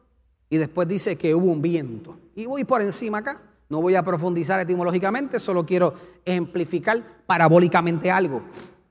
[0.51, 2.19] y después dice que hubo un viento.
[2.35, 3.41] Y voy por encima acá.
[3.71, 5.95] No voy a profundizar etimológicamente, solo quiero
[6.27, 8.43] ejemplificar parabólicamente algo.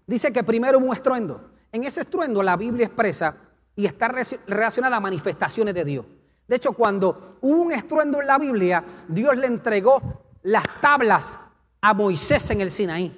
[0.07, 1.51] Dice que primero hubo un estruendo.
[1.71, 3.37] En ese estruendo la Biblia expresa
[3.75, 6.05] y está relacionada a manifestaciones de Dios.
[6.47, 10.01] De hecho, cuando hubo un estruendo en la Biblia, Dios le entregó
[10.43, 11.39] las tablas
[11.81, 13.11] a Moisés en el Sinaí.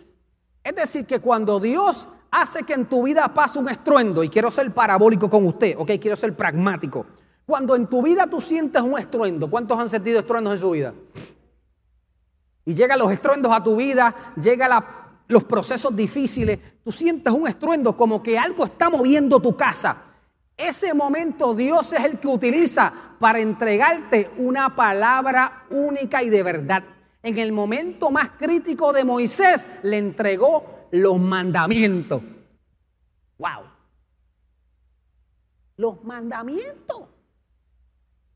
[0.64, 4.50] Es decir, que cuando Dios hace que en tu vida pase un estruendo, y quiero
[4.50, 7.06] ser parabólico con usted, ok, quiero ser pragmático.
[7.46, 10.94] Cuando en tu vida tú sientes un estruendo, ¿cuántos han sentido estruendos en su vida?
[12.66, 14.84] Y llegan los estruendos a tu vida, llegan
[15.28, 19.98] los procesos difíciles, tú sientes un estruendo como que algo está moviendo tu casa.
[20.56, 26.84] Ese momento Dios es el que utiliza para entregarte una palabra única y de verdad.
[27.22, 32.22] En el momento más crítico de Moisés le entregó los mandamientos.
[33.38, 33.64] ¡Wow!
[35.78, 37.04] Los mandamientos.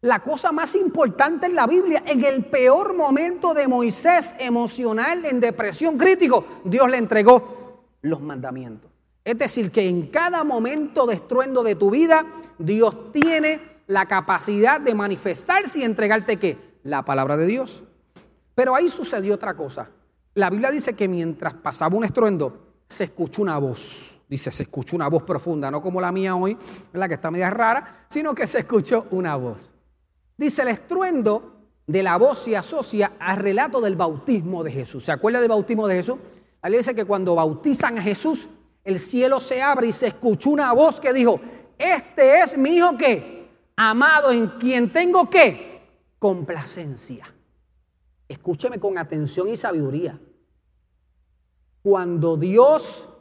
[0.02, 5.40] La cosa más importante en la Biblia, en el peor momento de Moisés emocional, en
[5.40, 8.92] depresión crítico, Dios le entregó los mandamientos.
[9.24, 12.26] Es decir, que en cada momento de estruendo de tu vida,
[12.58, 16.58] Dios tiene la capacidad de manifestarse y entregarte qué?
[16.84, 17.84] La palabra de Dios.
[18.56, 19.90] Pero ahí sucedió otra cosa.
[20.36, 24.22] La Biblia dice que mientras pasaba un estruendo, se escuchó una voz.
[24.28, 26.58] Dice, se escuchó una voz profunda, no como la mía hoy,
[26.94, 29.72] la que está media rara, sino que se escuchó una voz.
[30.38, 31.54] Dice, el estruendo
[31.86, 35.04] de la voz se asocia al relato del bautismo de Jesús.
[35.04, 36.18] ¿Se acuerda del bautismo de Jesús?
[36.62, 38.48] La Biblia dice que cuando bautizan a Jesús,
[38.84, 41.40] el cielo se abre y se escuchó una voz que dijo,
[41.78, 43.43] este es mi hijo que,
[43.76, 45.82] amado en quien tengo que,
[46.20, 47.28] complacencia.
[48.28, 50.20] Escúcheme con atención y sabiduría.
[51.82, 53.18] Cuando Dios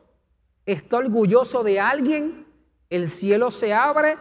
[0.64, 2.46] está orgulloso de alguien,
[2.90, 4.16] el cielo se abre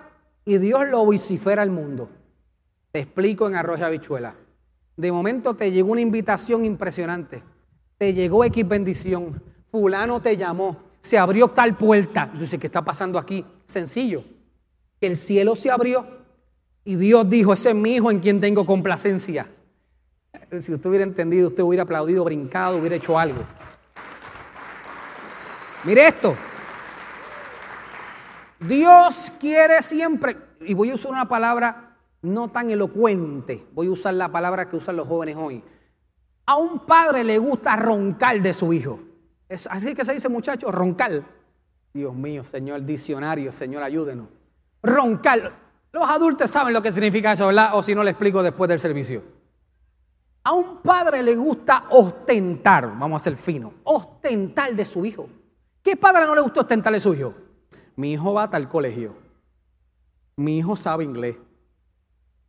[0.46, 2.10] y Dios lo vocifera al mundo.
[2.91, 4.36] Te explico en arroz y habichuela.
[4.98, 7.44] De momento te llegó una invitación impresionante.
[7.98, 9.41] Te llegó X bendición.
[9.70, 12.30] Fulano te llamó se abrió tal puerta.
[12.32, 13.44] Entonces, ¿qué está pasando aquí?
[13.65, 14.24] Sencillo.
[15.02, 16.06] El cielo se abrió
[16.84, 19.48] y Dios dijo, ese es mi hijo en quien tengo complacencia.
[20.60, 23.41] Si usted hubiera entendido, usted hubiera aplaudido, brincado, hubiera hecho algo.
[25.84, 26.36] Mire esto.
[28.60, 34.13] Dios quiere siempre, y voy a usar una palabra no tan elocuente, voy a usar
[34.13, 35.63] la palabra que usan los jóvenes hoy.
[36.46, 39.00] A un padre le gusta roncar de su hijo
[39.70, 41.24] así que se dice, muchachos, roncar.
[41.94, 44.28] Dios mío, Señor, diccionario, Señor, ayúdenos.
[44.82, 45.54] Roncar.
[45.91, 47.71] Los adultos saben lo que significa eso, ¿verdad?
[47.73, 49.21] O si no, le explico después del servicio.
[50.43, 55.30] A un padre le gusta ostentar, vamos a ser fino, ostentar de su hijo.
[55.84, 57.34] ¿Qué padre no le gusta ostentar de su hijo?
[57.95, 59.13] Mi hijo va a tal colegio.
[60.38, 61.36] Mi hijo sabe inglés.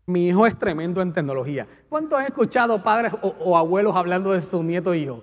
[0.06, 1.66] Mi hijo es tremendo en tecnología.
[1.88, 5.22] ¿Cuántos han escuchado padres o, abuelos hablando de su nieto e hijo?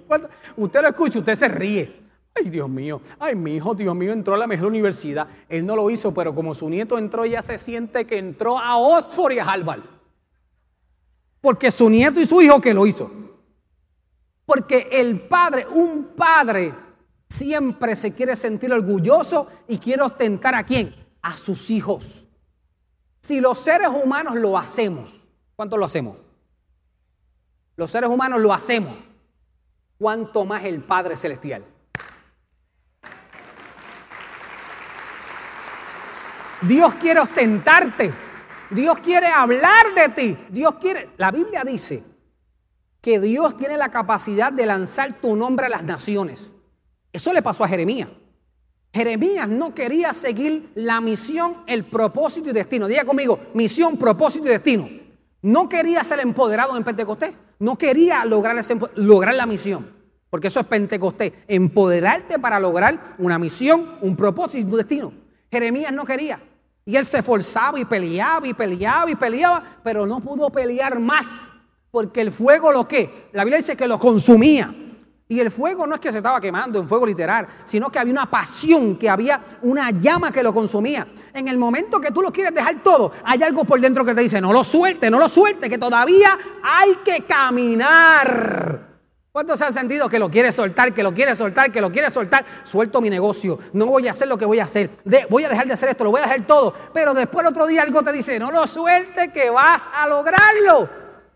[0.56, 2.09] Usted lo escucha, usted se ríe.
[2.40, 5.28] Ay, Dios mío, ay, mi hijo, Dios mío, entró a la mejor universidad.
[5.48, 8.78] Él no lo hizo, pero como su nieto entró, ya se siente que entró a
[8.78, 9.82] Oxford y a Harvard.
[11.42, 13.12] Porque su nieto y su hijo que lo hizo.
[14.46, 16.74] Porque el padre, un padre,
[17.28, 20.94] siempre se quiere sentir orgulloso y quiere ostentar a quién?
[21.22, 22.28] A sus hijos.
[23.22, 26.18] Si los seres humanos lo hacemos, ¿cuánto lo hacemos?
[27.76, 28.94] Los seres humanos lo hacemos.
[29.98, 31.64] ¿Cuánto más el Padre Celestial?
[36.62, 38.12] Dios quiere ostentarte.
[38.70, 40.38] Dios quiere hablar de ti.
[40.50, 41.10] Dios quiere.
[41.18, 42.04] La Biblia dice
[43.02, 46.52] que Dios tiene la capacidad de lanzar tu nombre a las naciones.
[47.14, 48.10] Eso le pasó a Jeremías.
[48.94, 52.88] Jeremías no quería seguir la misión, el propósito y destino.
[52.88, 54.90] Diga conmigo, misión, propósito y destino.
[55.42, 57.34] No quería ser empoderado en Pentecostés.
[57.60, 58.58] No quería lograr,
[58.96, 59.88] lograr la misión.
[60.30, 61.34] Porque eso es Pentecostés.
[61.48, 65.29] Empoderarte para lograr una misión, un propósito y un destino.
[65.52, 66.40] Jeremías no quería.
[66.86, 71.50] Y él se esforzaba y peleaba y peleaba y peleaba, pero no pudo pelear más.
[71.92, 74.74] Porque el fuego lo que, la Biblia dice que lo consumía.
[75.28, 78.14] Y el fuego no es que se estaba quemando en fuego literal, sino que había
[78.14, 81.06] una pasión, que había una llama que lo consumía.
[81.32, 84.22] En el momento que tú lo quieres dejar todo, hay algo por dentro que te
[84.22, 88.89] dice, no lo suelte, no lo suelte, que todavía hay que caminar.
[89.32, 92.10] ¿Cuántos se han sentido que lo quiere soltar, que lo quiere soltar, que lo quiere
[92.10, 92.44] soltar?
[92.64, 94.90] Suelto mi negocio, no voy a hacer lo que voy a hacer,
[95.30, 97.68] voy a dejar de hacer esto, lo voy a dejar todo, pero después el otro
[97.68, 100.90] día algo te dice, no lo suelte que vas a lograrlo.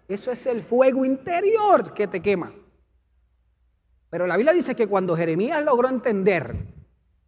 [0.07, 2.51] Eso es el fuego interior que te quema.
[4.09, 6.55] Pero la Biblia dice que cuando Jeremías logró entender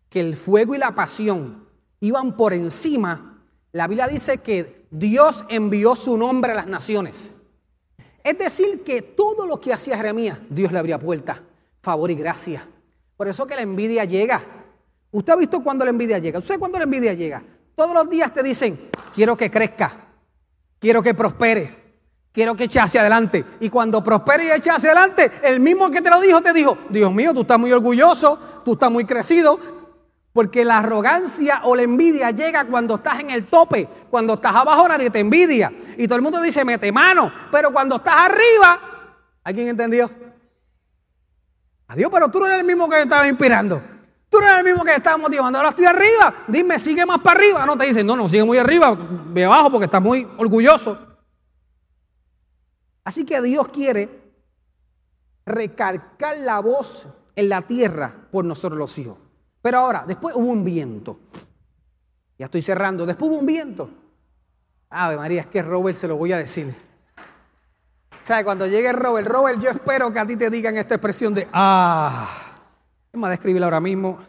[0.09, 5.95] que el fuego y la pasión iban por encima, la Biblia dice que Dios envió
[5.95, 7.34] su nombre a las naciones.
[8.25, 11.39] Es decir, que todo lo que hacía Jeremías, Dios le abría puerta,
[11.83, 12.65] favor y gracia.
[13.15, 14.41] Por eso que la envidia llega.
[15.11, 16.39] ¿Usted ha visto cuando la envidia llega?
[16.39, 17.43] ¿Usted cuando la envidia llega?
[17.75, 18.79] Todos los días te dicen,
[19.13, 20.07] quiero que crezca,
[20.79, 21.69] quiero que prospere,
[22.31, 23.45] quiero que eche hacia adelante.
[23.59, 26.75] Y cuando prospere y eche hacia adelante, el mismo que te lo dijo te dijo,
[26.89, 29.59] Dios mío, tú estás muy orgulloso, tú estás muy crecido,
[30.35, 33.87] porque la arrogancia o la envidia llega cuando estás en el tope.
[34.09, 35.71] Cuando estás abajo nadie te envidia.
[35.95, 37.31] Y todo el mundo dice, mete mano.
[37.49, 38.77] Pero cuando estás arriba,
[39.45, 40.11] ¿alguien entendió?
[41.87, 43.81] Adiós, pero tú no eres el mismo que me estaba inspirando.
[44.27, 45.57] Tú no eres el mismo que estaba motivando.
[45.57, 46.33] Ahora estoy arriba.
[46.49, 47.65] Dime, sigue más para arriba.
[47.65, 48.93] No te dicen, no, no, sigue muy arriba.
[49.27, 50.97] Ve abajo porque estás muy orgulloso.
[53.05, 54.09] Así que Dios quiere
[55.45, 59.24] recargar la voz en la tierra por nosotros los hijos.
[59.65, 61.21] Pero ahora, después hubo un viento.
[62.37, 63.03] Ya estoy cerrando.
[63.03, 63.89] Después hubo un viento.
[64.91, 66.71] Ave María, es que Robert se lo voy a decir.
[68.21, 68.43] ¿Sabe?
[68.43, 72.29] Cuando llegue Robert, Robert, yo espero que a ti te digan esta expresión de ah.
[73.11, 74.19] Es más, escribirla ahora mismo.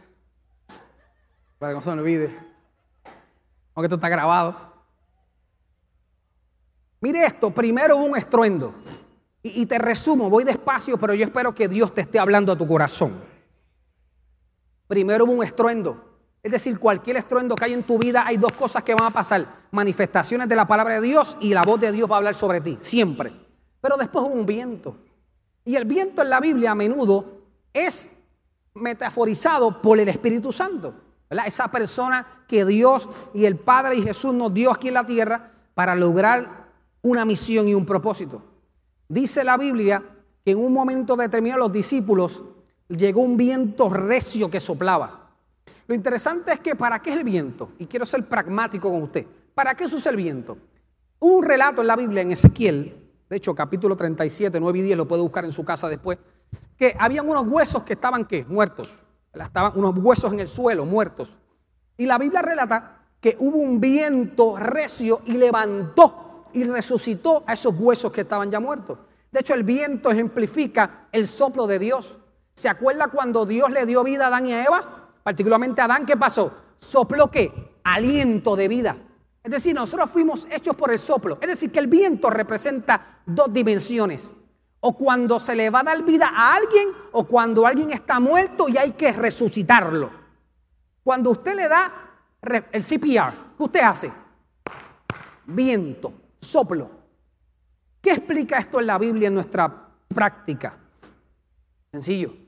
[1.59, 2.35] Para que no se me olvide.
[3.75, 4.57] Aunque esto está grabado.
[7.03, 8.75] Mire esto, primero hubo un estruendo.
[9.43, 12.67] Y te resumo, voy despacio, pero yo espero que Dios te esté hablando a tu
[12.67, 13.13] corazón.
[14.89, 16.05] Primero hubo un estruendo.
[16.43, 19.11] Es decir, cualquier estruendo que hay en tu vida, hay dos cosas que van a
[19.11, 19.45] pasar.
[19.73, 22.61] Manifestaciones de la palabra de Dios y la voz de Dios va a hablar sobre
[22.61, 23.33] ti, siempre.
[23.81, 24.97] Pero después hubo un viento.
[25.65, 27.25] Y el viento en la Biblia a menudo
[27.73, 28.19] es
[28.75, 30.95] metaforizado por el Espíritu Santo.
[31.29, 35.51] Esa persona que Dios y el Padre y Jesús nos dio aquí en la tierra
[35.75, 36.67] para lograr
[37.03, 38.45] una misión y un propósito.
[39.09, 40.03] Dice la Biblia
[40.45, 42.41] que en un momento determinado los discípulos
[42.89, 45.31] llegó un viento recio que soplaba.
[45.87, 47.71] Lo interesante es que ¿para qué es el viento?
[47.79, 49.27] Y quiero ser pragmático con usted.
[49.55, 50.59] ¿Para qué usa el viento?
[51.19, 52.95] Hubo un relato en la Biblia, en Ezequiel,
[53.29, 56.19] de hecho capítulo 37, 9 y 10, lo puede buscar en su casa después,
[56.77, 58.45] que habían unos huesos que estaban ¿qué?
[58.45, 59.01] Muertos.
[59.33, 61.37] Estaban unos huesos en el suelo, muertos.
[61.97, 67.75] Y la Biblia relata que hubo un viento recio y levantó y resucitó a esos
[67.79, 68.99] huesos que estaban ya muertos.
[69.31, 72.19] De hecho, el viento ejemplifica el soplo de Dios.
[72.57, 74.83] ¿Se acuerda cuando Dios le dio vida a Adán y a Eva?
[75.23, 76.51] Particularmente a Adán, ¿qué pasó?
[76.79, 77.53] Sopló qué?
[77.85, 78.97] Aliento de vida.
[79.43, 81.37] Es decir, nosotros fuimos hechos por el soplo.
[81.43, 84.33] Es decir, que el viento representa dos dimensiones.
[84.81, 88.71] O cuando se le va a dar vida a alguien, o cuando alguien está muerto
[88.71, 90.11] y hay que resucitarlo.
[91.05, 91.93] Cuando usted le da
[92.73, 94.11] el CPR, ¿qué usted hace?
[95.45, 96.91] Viento, soplo.
[98.01, 100.75] ¿Qué explica esto en la Biblia en nuestra práctica?
[101.93, 102.46] Sencillo.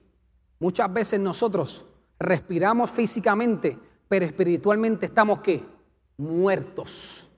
[0.61, 1.87] Muchas veces nosotros
[2.19, 5.65] respiramos físicamente, pero espiritualmente estamos qué?
[6.17, 7.29] Muertos.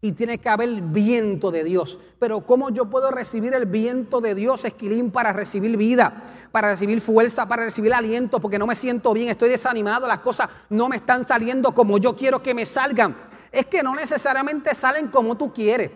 [0.00, 1.98] Y tiene que haber viento de Dios.
[2.18, 6.12] Pero ¿cómo yo puedo recibir el viento de Dios, Esquilín, para recibir vida?
[6.52, 10.48] Para recibir fuerza, para recibir aliento, porque no me siento bien, estoy desanimado, las cosas
[10.70, 13.14] no me están saliendo como yo quiero que me salgan.
[13.52, 15.90] Es que no necesariamente salen como tú quieres.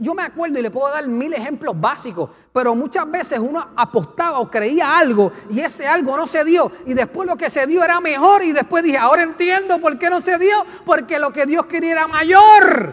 [0.00, 4.38] Yo, me acuerdo y le puedo dar mil ejemplos básicos, pero muchas veces uno apostaba
[4.38, 7.82] o creía algo y ese algo no se dio y después lo que se dio
[7.82, 11.46] era mejor y después dije, ahora entiendo por qué no se dio, porque lo que
[11.46, 12.92] Dios quería era mayor.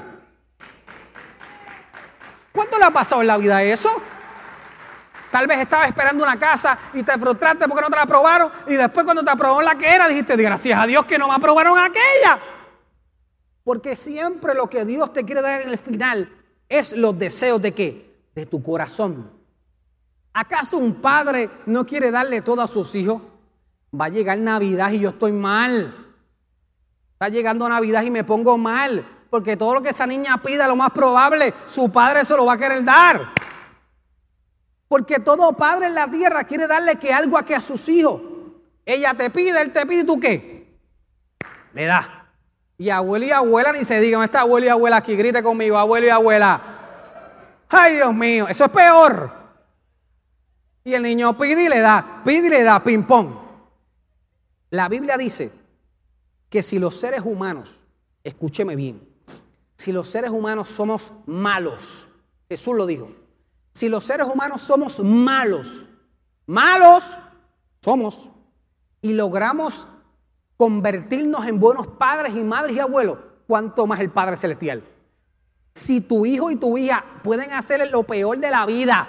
[2.54, 3.90] ¿Cuánto le ha pasado en la vida eso?
[5.32, 8.76] Tal vez estabas esperando una casa y te frustraste porque no te la aprobaron y
[8.76, 11.78] después cuando te aprobaron la que era dijiste, gracias a Dios que no me aprobaron
[11.78, 12.40] aquella.
[13.66, 16.30] Porque siempre lo que Dios te quiere dar en el final
[16.70, 18.16] es los deseos de qué?
[18.34, 19.30] De tu corazón.
[20.34, 23.22] ¿Acaso un padre no quiere darle todo a sus hijos?
[24.00, 25.94] Va a llegar Navidad y yo estoy mal.
[27.14, 29.06] Está llegando Navidad y me pongo mal.
[29.30, 32.54] Porque todo lo que esa niña pida, lo más probable, su padre se lo va
[32.54, 33.22] a querer dar.
[34.88, 38.22] Porque todo padre en la tierra quiere darle que algo a que a sus hijos.
[38.86, 40.80] Ella te pide, él te pide, ¿y tú qué?
[41.74, 42.25] Le da.
[42.78, 46.08] Y abuelo y abuela ni se digan, está abuelo y abuela aquí, grite conmigo, abuelo
[46.08, 46.62] y abuela.
[47.70, 49.32] Ay, Dios mío, eso es peor.
[50.84, 53.30] Y el niño pide y le da, pide y le da, ping pong.
[54.70, 55.52] La Biblia dice
[56.50, 57.80] que si los seres humanos,
[58.24, 59.02] escúcheme bien,
[59.78, 62.08] si los seres humanos somos malos,
[62.50, 63.10] Jesús lo dijo,
[63.74, 65.86] si los seres humanos somos malos,
[66.46, 67.18] malos
[67.82, 68.30] somos
[69.02, 69.88] y logramos
[70.58, 74.84] convertirnos en buenos padres y madres y abuelos, cuanto más el Padre Celestial.
[75.74, 79.08] Si tu hijo y tu hija pueden hacer lo peor de la vida,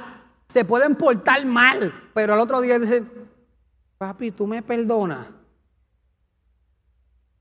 [0.49, 3.09] se pueden portar mal, pero al otro día dicen,
[3.99, 5.29] papi, tú me perdonas.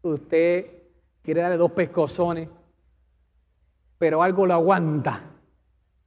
[0.01, 0.67] Usted
[1.23, 2.49] quiere darle dos pescozones,
[3.97, 5.21] pero algo lo aguanta.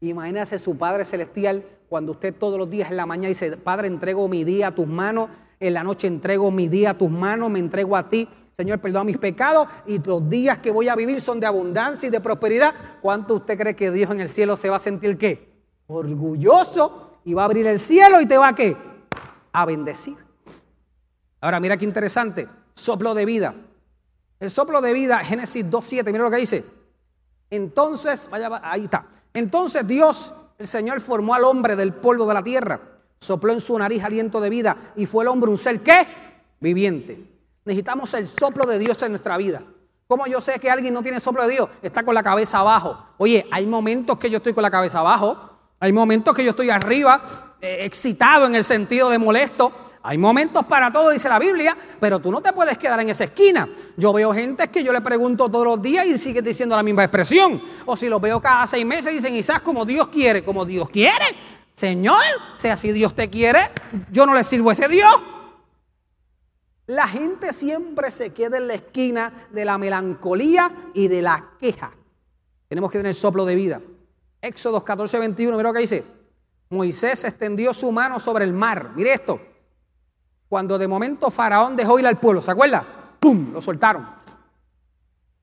[0.01, 4.28] Imagínese su Padre Celestial cuando usted todos los días en la mañana dice, Padre, entrego
[4.28, 5.28] mi día a tus manos,
[5.61, 8.28] en la noche entrego mi día a tus manos, me entrego a ti.
[8.56, 12.11] Señor, perdona mis pecados y los días que voy a vivir son de abundancia y
[12.11, 12.74] de prosperidad.
[13.00, 15.48] ¿Cuánto usted cree que Dios en el cielo se va a sentir qué?
[15.86, 18.76] Orgulloso y va a abrir el cielo y te va a qué?
[19.52, 20.16] A bendecir.
[21.40, 23.54] Ahora mira qué interesante, soplo de vida.
[24.40, 26.64] El soplo de vida, Génesis 2.7, mira lo que dice.
[27.50, 29.06] Entonces, vaya, ahí está.
[29.34, 32.80] Entonces Dios, el Señor, formó al hombre del polvo de la tierra,
[33.18, 36.06] sopló en su nariz aliento de vida y fue el hombre un ser qué?
[36.60, 37.22] Viviente.
[37.64, 39.62] Necesitamos el soplo de Dios en nuestra vida.
[40.06, 41.68] ¿Cómo yo sé que alguien no tiene soplo de Dios?
[41.82, 42.98] Está con la cabeza abajo.
[43.18, 45.38] Oye, hay momentos que yo estoy con la cabeza abajo,
[45.78, 47.20] hay momentos que yo estoy arriba,
[47.60, 49.70] eh, excitado en el sentido de molesto,
[50.02, 53.24] hay momentos para todo, dice la Biblia, pero tú no te puedes quedar en esa
[53.24, 53.68] esquina.
[53.96, 57.04] Yo veo gente que yo le pregunto todos los días y sigue diciendo la misma
[57.04, 57.60] expresión.
[57.84, 61.26] O si los veo cada seis meses, dicen, quizás como Dios quiere, como Dios quiere.
[61.79, 62.18] Señor,
[62.57, 63.61] sea si Dios te quiere,
[64.11, 65.14] yo no le sirvo a ese Dios.
[66.87, 71.93] La gente siempre se queda en la esquina de la melancolía y de la queja.
[72.66, 73.81] Tenemos que tener soplo de vida.
[74.43, 76.05] Éxodo 14, 21, mira lo que dice.
[76.70, 78.91] Moisés extendió su mano sobre el mar.
[78.97, 79.41] Mire esto.
[80.49, 82.85] Cuando de momento Faraón dejó ir al pueblo, ¿se acuerda?
[83.20, 83.53] ¡Pum!
[83.53, 84.05] Lo soltaron.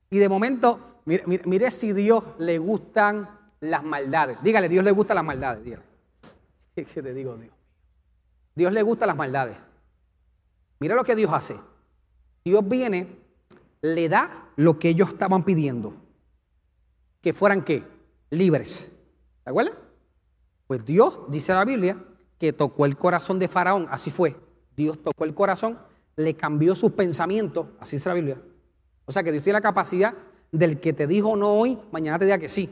[0.09, 3.29] Y de momento, mire, si Dios le gustan
[3.61, 4.37] las maldades.
[4.43, 5.63] Dígale, Dios le gusta las maldades.
[5.63, 5.94] Dígale.
[6.93, 7.53] ¿Qué, te digo, Dios?
[8.53, 9.57] Dios le gusta las maldades.
[10.79, 11.55] Mira lo que Dios hace.
[12.43, 13.07] Dios viene,
[13.81, 15.93] le da lo que ellos estaban pidiendo.
[17.21, 17.83] Que fueran qué?
[18.29, 18.99] Libres.
[19.43, 19.71] ¿Se acuerda?
[20.67, 21.97] Pues Dios, dice la Biblia,
[22.37, 23.87] que tocó el corazón de Faraón.
[23.89, 24.35] Así fue.
[24.75, 25.77] Dios tocó el corazón,
[26.15, 28.37] le cambió sus pensamientos, así es la Biblia.
[29.05, 30.13] O sea que Dios tiene la capacidad
[30.51, 32.69] del que te dijo no hoy, mañana te diga que sí.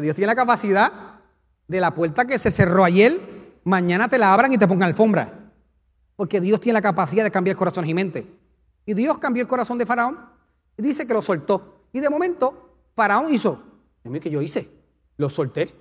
[0.00, 0.92] Dios tiene la capacidad
[1.68, 3.18] de la puerta que se cerró ayer,
[3.64, 5.52] mañana te la abran y te pongan alfombra.
[6.16, 8.26] Porque Dios tiene la capacidad de cambiar corazones y mente.
[8.84, 10.18] Y Dios cambió el corazón de Faraón
[10.76, 11.86] y dice que lo soltó.
[11.92, 13.62] Y de momento, Faraón hizo,
[14.02, 14.68] Dios mío, que yo hice?
[15.16, 15.74] Lo solté.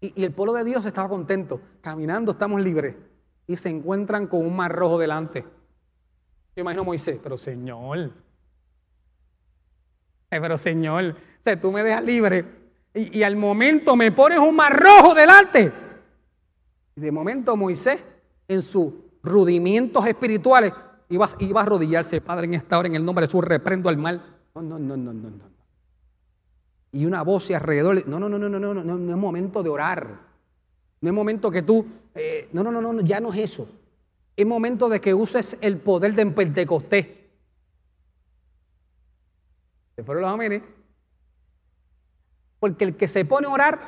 [0.00, 1.60] Y, el pueblo de Dios estaba contento.
[1.80, 2.96] Caminando estamos libres.
[3.46, 5.42] Y se encuentran con un mar rojo delante.
[6.54, 8.10] Yo imagino a Moisés, pero Señor.
[10.30, 11.16] Eh, pero Señor,
[11.46, 12.65] o tú me dejas libre
[12.96, 15.70] y, al momento me pones un mar rojo delante.
[16.96, 18.16] Y de momento Moisés,
[18.48, 20.72] en sus rudimientos espirituales,
[21.08, 23.96] iba, iba a arrodillarse, Padre, en esta hora, en el nombre de Jesús, reprendo al
[23.96, 24.22] mal.
[24.54, 25.56] No, no, no, no, no, no
[26.96, 28.06] y una voz y alrededor.
[28.08, 30.26] No, no, no, no, no, no, no, no es momento de orar.
[31.00, 33.68] No es momento que tú, eh, no, no, no, no, ya no es eso.
[34.34, 37.06] Es momento de que uses el poder de Pentecostés.
[39.94, 40.62] ¿Se fueron los amenes?
[42.58, 43.78] Porque el que se pone a orar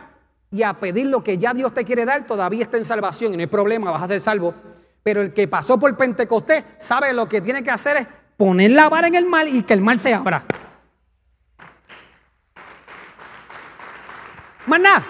[0.50, 3.36] y a pedir lo que ya Dios te quiere dar, todavía está en salvación y
[3.36, 4.54] no hay problema, vas a ser salvo.
[5.02, 8.88] Pero el que pasó por Pentecostés sabe lo que tiene que hacer es poner la
[8.88, 10.44] vara en el mal y que el mal se abra.
[14.66, 15.04] Nada.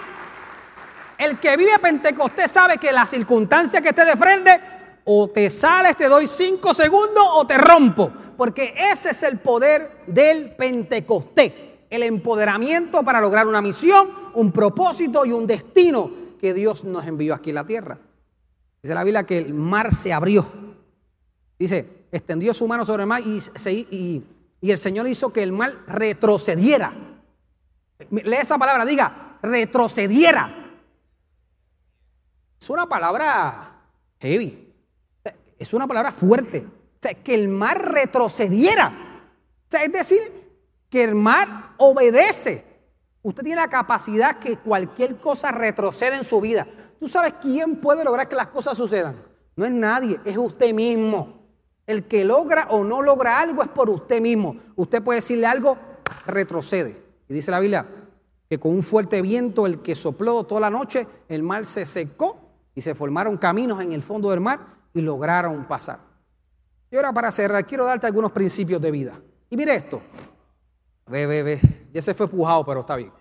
[1.17, 4.59] El que vive Pentecostés sabe que la circunstancia que esté de frente,
[5.03, 8.11] o te sales, te doy cinco segundos o te rompo.
[8.37, 11.51] Porque ese es el poder del Pentecostés.
[11.89, 17.33] El empoderamiento para lograr una misión, un propósito y un destino que Dios nos envió
[17.33, 17.97] aquí en la tierra.
[18.81, 20.45] Dice la Biblia que el mar se abrió.
[21.57, 24.23] Dice, extendió su mano sobre el mar y,
[24.61, 26.91] el Señor hizo que el mar retrocediera.
[28.11, 30.49] Lee esa palabra, diga, retrocediera.
[32.59, 33.81] Es una palabra
[34.19, 34.73] heavy.
[35.57, 36.59] Es una palabra fuerte.
[36.59, 38.87] O sea, que el mar retrocediera.
[38.87, 40.19] O sea, es decir,
[40.89, 42.65] que el mar obedece.
[43.21, 46.65] Usted tiene la capacidad que cualquier cosa retroceda en su vida.
[46.99, 49.15] ¿Tú sabes quién puede lograr que las cosas sucedan?
[49.55, 51.39] No es nadie, es usted mismo.
[51.85, 54.55] El que logra o no logra algo es por usted mismo.
[54.75, 55.77] Usted puede decirle algo,
[56.25, 56.95] retrocede.
[57.27, 57.85] Y dice la Biblia,
[58.47, 62.37] que con un fuerte viento, el que sopló toda la noche, el mar se secó
[62.73, 64.59] y se formaron caminos en el fondo del mar
[64.93, 65.99] y lograron pasar.
[66.91, 69.19] Y ahora para cerrar, quiero darte algunos principios de vida.
[69.49, 70.01] Y mire esto.
[71.09, 71.59] Ve, ve, ve.
[71.91, 73.11] Ya se fue pujado, pero está bien.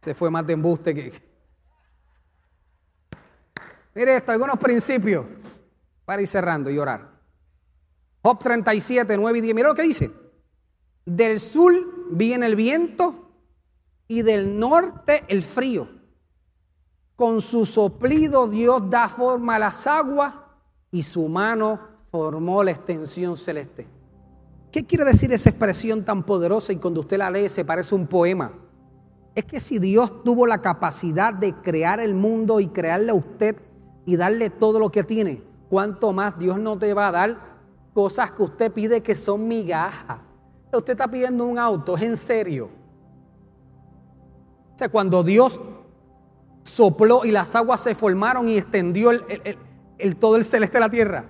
[0.00, 1.12] Se fue más de embuste que...
[3.94, 5.26] Mire esto, algunos principios
[6.06, 7.12] para ir cerrando y orar.
[8.22, 9.54] Job 37, 9 y 10.
[9.54, 10.10] Mira lo que dice.
[11.04, 11.72] Del sur
[12.10, 13.30] viene el viento
[14.08, 15.86] y del norte el frío.
[17.14, 20.34] Con su soplido Dios da forma a las aguas
[20.90, 21.78] y su mano
[22.10, 23.86] formó la extensión celeste.
[24.72, 28.06] ¿Qué quiere decir esa expresión tan poderosa y cuando usted la lee se parece un
[28.06, 28.50] poema?
[29.34, 33.54] Es que si Dios tuvo la capacidad de crear el mundo y crearle a usted
[34.06, 37.36] y darle todo lo que tiene, ¿cuánto más Dios no te va a dar
[37.92, 40.20] cosas que usted pide que son migajas?
[40.72, 42.70] Usted está pidiendo un auto, es en serio.
[44.74, 45.60] O sea, cuando Dios
[46.62, 51.26] sopló y las aguas se formaron y extendió el, todo el celeste de la tierra.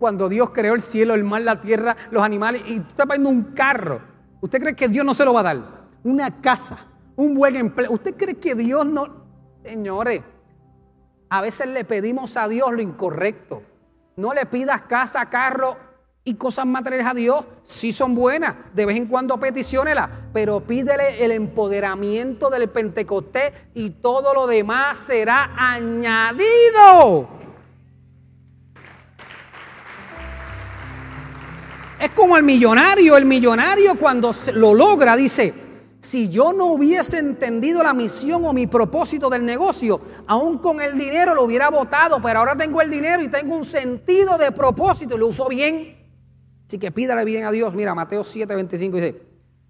[0.00, 3.28] Cuando Dios creó el cielo, el mar, la tierra, los animales, y usted está pidiendo
[3.28, 4.00] un carro.
[4.40, 5.58] ¿Usted cree que Dios no se lo va a dar?
[6.02, 6.78] Una casa,
[7.16, 7.92] un buen empleo.
[7.92, 9.06] ¿Usted cree que Dios no...
[9.62, 10.22] Señores,
[11.28, 13.62] a veces le pedimos a Dios lo incorrecto.
[14.16, 15.76] No le pidas casa, carro
[16.24, 17.44] y cosas materiales a Dios.
[17.62, 23.90] Sí son buenas, de vez en cuando peticiónela, pero pídele el empoderamiento del Pentecostés y
[23.90, 27.39] todo lo demás será añadido.
[32.00, 35.52] Es como el millonario, el millonario cuando lo logra dice,
[36.00, 40.96] si yo no hubiese entendido la misión o mi propósito del negocio, aún con el
[40.96, 45.14] dinero lo hubiera votado, pero ahora tengo el dinero y tengo un sentido de propósito
[45.14, 45.94] y lo uso bien.
[46.66, 47.74] Así que pídale bien a Dios.
[47.74, 49.22] Mira, Mateo 7, 25 dice,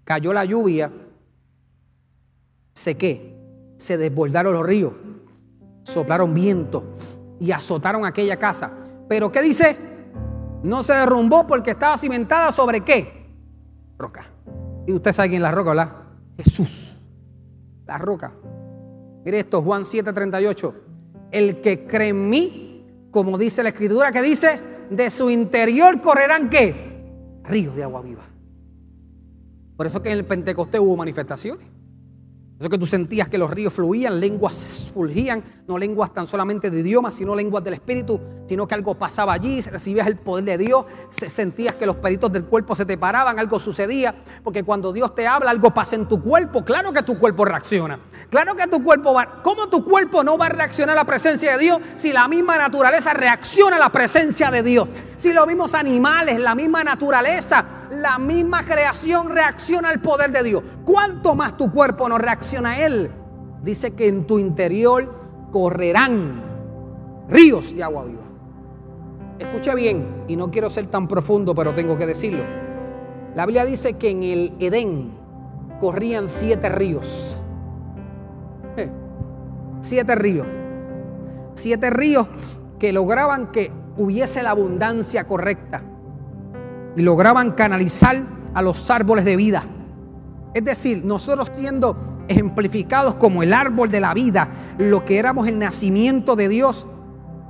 [0.05, 0.89] cayó la lluvia,
[2.73, 3.35] sequé,
[3.75, 4.93] se desbordaron los ríos,
[5.83, 6.95] soplaron viento
[7.41, 8.71] y azotaron aquella casa.
[9.09, 9.90] Pero ¿qué dice?
[10.63, 13.25] No se derrumbó porque estaba cimentada sobre qué?
[13.97, 14.25] Roca.
[14.85, 15.91] Y usted sabe quién es la roca, ¿verdad?
[16.37, 16.99] Jesús,
[17.85, 18.33] la roca.
[19.23, 20.73] Mire esto, Juan 7:38.
[21.31, 24.59] El que cree en mí, como dice la escritura, que dice,
[24.89, 27.39] de su interior correrán qué?
[27.43, 28.23] Ríos de agua viva.
[29.77, 31.65] Por eso que en el Pentecostés hubo manifestaciones.
[32.61, 36.81] Eso que tú sentías que los ríos fluían, lenguas fulgían, no lenguas tan solamente de
[36.81, 40.85] idiomas, sino lenguas del Espíritu, sino que algo pasaba allí, recibías el poder de Dios,
[41.09, 45.25] sentías que los peritos del cuerpo se te paraban, algo sucedía, porque cuando Dios te
[45.25, 47.97] habla, algo pasa en tu cuerpo, claro que tu cuerpo reacciona.
[48.29, 51.53] Claro que tu cuerpo va, ¿cómo tu cuerpo no va a reaccionar a la presencia
[51.53, 54.87] de Dios si la misma naturaleza reacciona a la presencia de Dios?
[55.17, 60.63] Si los mismos animales, la misma naturaleza, la misma creación reacciona al poder de Dios.
[60.83, 63.11] ¿Cuánto más tu cuerpo no reacciona a Él?
[63.63, 65.13] Dice que en tu interior
[65.51, 66.41] correrán
[67.29, 68.21] ríos de agua viva.
[69.37, 72.43] Escucha bien, y no quiero ser tan profundo, pero tengo que decirlo.
[73.35, 75.11] La Biblia dice que en el Edén
[75.79, 77.39] corrían siete ríos.
[78.77, 78.89] Eh,
[79.81, 80.47] siete ríos.
[81.53, 82.25] Siete ríos
[82.79, 85.83] que lograban que hubiese la abundancia correcta
[86.95, 88.21] y lograban canalizar
[88.53, 89.63] a los árboles de vida.
[90.53, 95.59] Es decir, nosotros siendo ejemplificados como el árbol de la vida, lo que éramos el
[95.59, 96.87] nacimiento de Dios,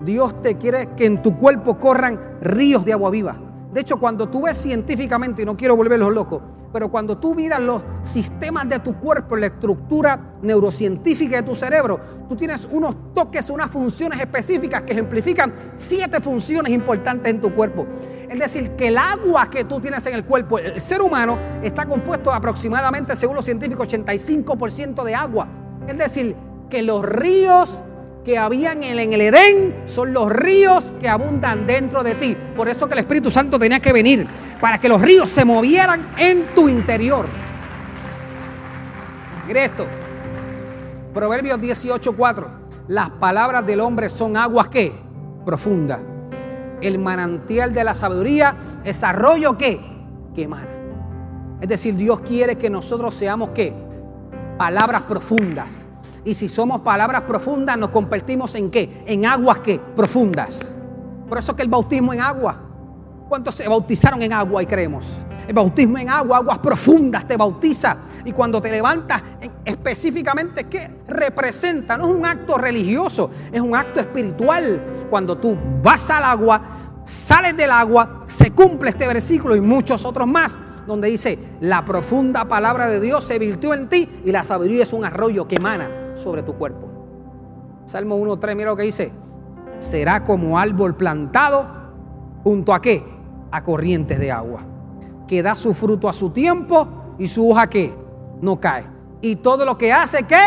[0.02, 3.38] Dios te quiere que en tu cuerpo corran ríos de agua viva.
[3.74, 6.42] De hecho, cuando tú ves científicamente, y no quiero volverlos locos,
[6.74, 12.00] pero cuando tú miras los sistemas de tu cuerpo, la estructura neurocientífica de tu cerebro,
[12.30, 17.86] tú tienes unos toques, unas funciones específicas que ejemplifican siete funciones importantes en tu cuerpo.
[18.32, 21.86] Es decir, que el agua que tú tienes en el cuerpo, el ser humano, está
[21.86, 25.50] compuesto aproximadamente, según los científicos, 85% de agua.
[25.86, 26.34] Es decir,
[26.70, 27.82] que los ríos
[28.24, 32.38] que habían en el Edén son los ríos que abundan dentro de ti.
[32.56, 34.26] Por eso que el Espíritu Santo tenía que venir,
[34.62, 37.26] para que los ríos se movieran en tu interior.
[39.46, 39.86] Mire esto.
[41.14, 42.48] Proverbios 18:4.
[42.88, 44.94] Las palabras del hombre son aguas que
[45.46, 46.00] profundas.
[46.82, 49.80] El manantial de la sabiduría es arroyo que
[50.34, 50.50] que
[51.60, 53.74] Es decir, Dios quiere que nosotros seamos que
[54.58, 55.86] palabras profundas
[56.24, 59.04] y si somos palabras profundas, nos convertimos en qué?
[59.08, 60.76] En aguas que profundas.
[61.28, 62.58] Por eso que el bautismo en agua.
[63.28, 65.24] ¿Cuántos se bautizaron en agua y creemos?
[65.48, 67.98] El bautismo en agua, aguas profundas, te bautiza.
[68.24, 69.22] Y cuando te levantas,
[69.66, 71.97] específicamente, ¿qué representa?
[71.97, 74.82] No es un acto religioso, es un acto espiritual.
[75.09, 76.62] Cuando tú vas al agua,
[77.03, 80.57] sales del agua, se cumple este versículo y muchos otros más
[80.88, 84.93] donde dice, la profunda palabra de Dios se virtió en ti y la sabiduría es
[84.93, 86.89] un arroyo que emana sobre tu cuerpo.
[87.86, 89.12] Salmo 1.3, mira lo que dice.
[89.80, 91.66] Será como árbol plantado
[92.43, 93.03] junto a qué?
[93.51, 94.64] A corrientes de agua.
[95.28, 96.88] Que da su fruto a su tiempo
[97.18, 97.93] y su hoja que
[98.41, 98.86] no cae.
[99.22, 100.39] Y todo lo que hace que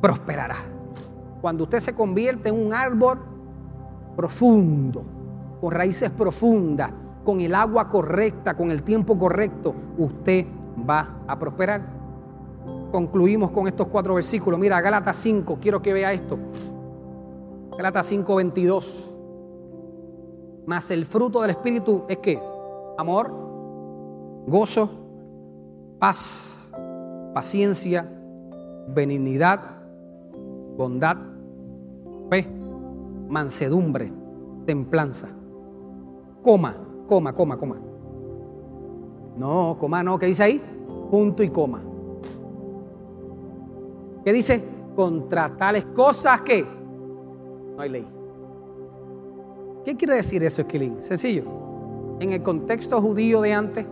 [0.00, 0.56] prosperará.
[1.40, 3.18] Cuando usted se convierte en un árbol
[4.16, 5.04] profundo,
[5.60, 6.92] con raíces profundas,
[7.24, 10.46] con el agua correcta, con el tiempo correcto, usted
[10.88, 11.82] va a prosperar.
[12.92, 14.60] Concluimos con estos cuatro versículos.
[14.60, 16.38] Mira, Gálatas 5, quiero que vea esto.
[17.76, 19.14] Gálatas 5, 22.
[20.66, 22.40] Mas el fruto del Espíritu es que
[22.96, 23.32] amor,
[24.46, 24.88] gozo,
[25.98, 26.53] paz,
[27.34, 28.06] paciencia,
[28.88, 29.60] benignidad,
[30.76, 31.16] bondad,
[32.30, 32.46] fe,
[33.28, 34.10] mansedumbre,
[34.64, 35.28] templanza.
[36.42, 36.74] Coma,
[37.08, 37.76] coma, coma, coma.
[39.36, 40.62] No, coma no, ¿qué dice ahí?
[41.10, 41.82] Punto y coma.
[44.24, 44.62] ¿Qué dice?
[44.94, 46.64] Contra tales cosas que
[47.74, 48.06] no hay ley.
[49.84, 51.02] ¿Qué quiere decir eso, Esquilín?
[51.02, 51.42] Sencillo.
[52.20, 53.86] En el contexto judío de antes,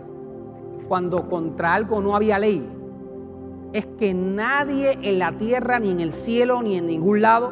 [0.87, 2.65] cuando contra algo no había ley,
[3.73, 7.51] es que nadie en la tierra, ni en el cielo, ni en ningún lado,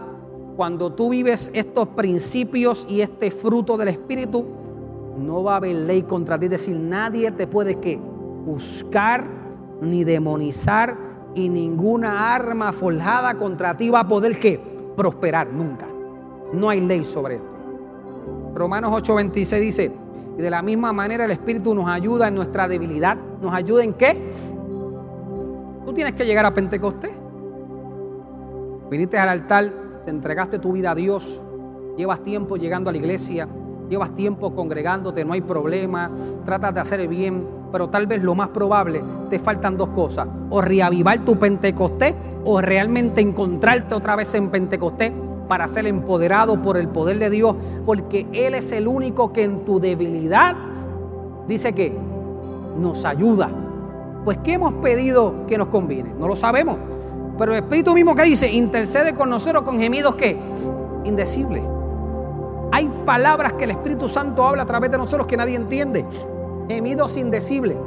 [0.56, 4.46] cuando tú vives estos principios y este fruto del Espíritu,
[5.18, 6.46] no va a haber ley contra ti.
[6.46, 7.98] Es decir, nadie te puede que
[8.46, 9.24] buscar
[9.82, 10.96] ni demonizar
[11.34, 14.60] y ninguna arma forjada contra ti va a poder que
[14.96, 15.88] prosperar nunca.
[16.54, 17.56] No hay ley sobre esto.
[18.54, 19.92] Romanos 8:26 dice,
[20.38, 23.18] y de la misma manera el Espíritu nos ayuda en nuestra debilidad.
[23.42, 24.32] ¿Nos ayuda en qué?
[25.92, 27.12] Tú tienes que llegar a Pentecostés.
[28.90, 29.70] Viniste al altar,
[30.06, 31.42] te entregaste tu vida a Dios,
[31.98, 33.46] llevas tiempo llegando a la iglesia,
[33.90, 36.10] llevas tiempo congregándote, no hay problema,
[36.46, 40.30] tratas de hacer el bien, pero tal vez lo más probable te faltan dos cosas,
[40.50, 42.16] o reavivar tu Pentecostés
[42.46, 45.12] o realmente encontrarte otra vez en Pentecostés
[45.50, 47.54] para ser empoderado por el poder de Dios,
[47.86, 50.56] porque Él es el único que en tu debilidad
[51.50, 51.94] dice que
[52.80, 53.50] nos ayuda.
[54.24, 56.14] Pues ¿qué hemos pedido que nos conviene?
[56.18, 56.78] No lo sabemos.
[57.38, 60.38] Pero el Espíritu mismo que dice, intercede con nosotros con gemidos que
[61.06, 61.64] indecibles.
[62.72, 66.06] Hay palabras que el Espíritu Santo habla a través de nosotros que nadie entiende.
[66.70, 67.78] Gemidos indecibles.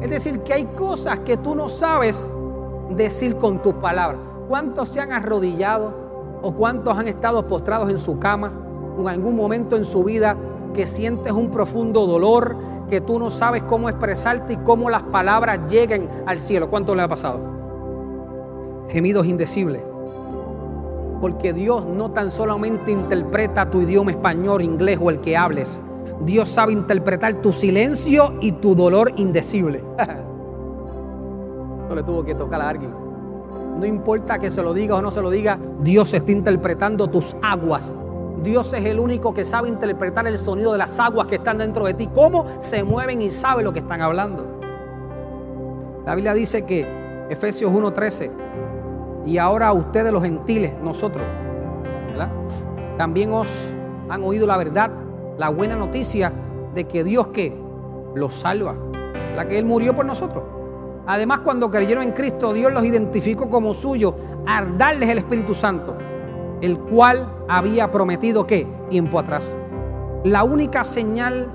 [0.00, 2.26] Es decir, que hay cosas que tú no sabes
[2.90, 4.20] decir con tus palabras.
[4.48, 5.92] ¿Cuántos se han arrodillado
[6.42, 8.52] o cuántos han estado postrados en su cama
[8.96, 10.36] o en algún momento en su vida
[10.78, 12.54] que sientes un profundo dolor,
[12.88, 16.70] que tú no sabes cómo expresarte y cómo las palabras lleguen al cielo?
[16.70, 17.40] ¿Cuánto le ha pasado?
[18.88, 19.82] Gemidos indecibles.
[21.20, 25.82] Porque Dios no tan solamente interpreta tu idioma español, inglés o el que hables.
[26.20, 29.82] Dios sabe interpretar tu silencio y tu dolor indecible.
[31.88, 32.92] no le tuvo que tocar a alguien.
[33.80, 37.34] No importa que se lo diga o no se lo diga, Dios está interpretando tus
[37.42, 37.92] aguas.
[38.42, 41.84] Dios es el único que sabe interpretar el sonido de las aguas que están dentro
[41.86, 44.58] de ti, cómo se mueven y sabe lo que están hablando.
[46.06, 46.86] La Biblia dice que
[47.28, 48.30] Efesios 1:13
[49.26, 51.22] y ahora ustedes los gentiles, nosotros,
[52.08, 52.30] ¿verdad?
[52.96, 53.68] También os
[54.08, 54.90] han oído la verdad,
[55.36, 56.32] la buena noticia
[56.74, 57.54] de que Dios que
[58.14, 58.74] los salva,
[59.36, 60.44] la que Él murió por nosotros.
[61.06, 64.14] Además, cuando creyeron en Cristo, Dios los identificó como suyo
[64.46, 65.96] al darles el Espíritu Santo,
[66.60, 69.56] el cual había prometido que tiempo atrás.
[70.24, 71.48] La única señal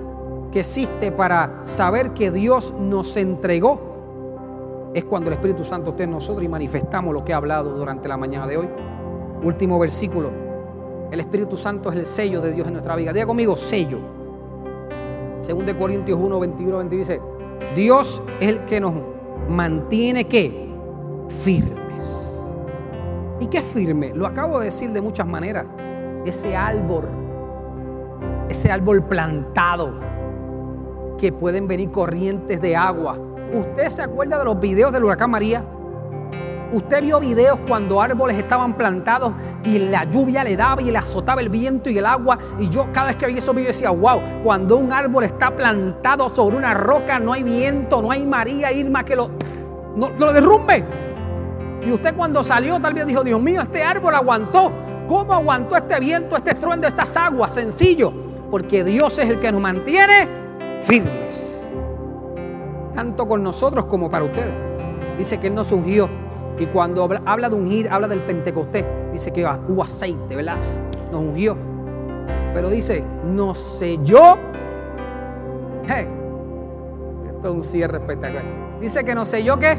[0.52, 6.12] que existe para saber que Dios nos entregó es cuando el Espíritu Santo esté en
[6.12, 8.70] nosotros y manifestamos lo que ha hablado durante la mañana de hoy.
[9.44, 10.30] Último versículo.
[11.12, 13.12] El Espíritu Santo es el sello de Dios en nuestra vida.
[13.12, 14.00] Diga conmigo, sello.
[15.42, 17.22] Según de Corintios 1, 21, 22 dice,
[17.76, 18.94] Dios es el que nos
[19.50, 20.70] mantiene que
[21.44, 22.44] firmes.
[23.40, 24.14] ¿Y qué es firme?
[24.14, 25.66] Lo acabo de decir de muchas maneras.
[26.26, 27.06] Ese árbol,
[28.50, 29.94] ese árbol plantado,
[31.18, 33.18] que pueden venir corrientes de agua
[33.54, 35.64] ¿Usted se acuerda de los videos del huracán María?
[36.72, 39.32] Usted vio videos cuando árboles estaban plantados
[39.64, 42.40] y la lluvia le daba y le azotaba el viento y el agua.
[42.58, 46.34] Y yo cada vez que vi esos videos decía, wow, cuando un árbol está plantado
[46.34, 49.30] sobre una roca no hay viento, no hay María, Irma que lo,
[49.96, 50.84] no, lo derrumbe.
[51.86, 54.72] Y usted cuando salió tal vez dijo, Dios mío, este árbol aguantó.
[55.08, 57.54] ¿Cómo aguantó este viento, este estruendo, estas aguas?
[57.54, 58.12] Sencillo,
[58.50, 60.28] porque Dios es el que nos mantiene
[60.82, 61.44] firmes
[62.94, 64.54] tanto con nosotros como para ustedes.
[65.18, 66.10] Dice que Él nos ungió.
[66.60, 68.86] Y cuando habla de ungir, habla del Pentecostés.
[69.12, 70.58] Dice que hubo aceite, ¿verdad?
[71.12, 71.58] Nos ungió.
[72.54, 74.38] Pero dice, nos selló.
[75.88, 76.08] Hey,
[77.28, 78.44] esto es un cierre espectacular.
[78.80, 79.78] Dice que nos selló qué?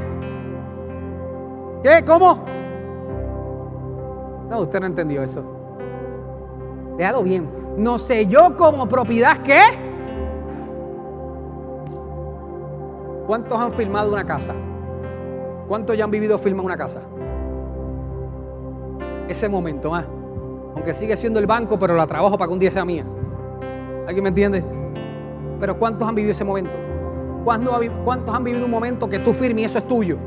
[1.83, 2.05] ¿Qué?
[2.05, 2.45] ¿Cómo?
[4.49, 5.43] No, usted no entendió eso.
[6.97, 7.49] Déjalo bien.
[7.77, 9.61] Nos selló como propiedad ¿qué?
[13.27, 14.55] ¿Cuántos han filmado una casa?
[15.67, 17.01] ¿Cuántos ya han vivido filmar una casa?
[19.29, 20.05] Ese momento, ¿ah?
[20.75, 23.05] Aunque sigue siendo el banco, pero la trabajo para que un día sea mía.
[24.07, 24.63] ¿Alguien me entiende?
[25.59, 26.73] Pero ¿cuántos han vivido ese momento?
[27.45, 30.19] ¿Cuántos han vivido un momento que tú firmes y eso es tuyo?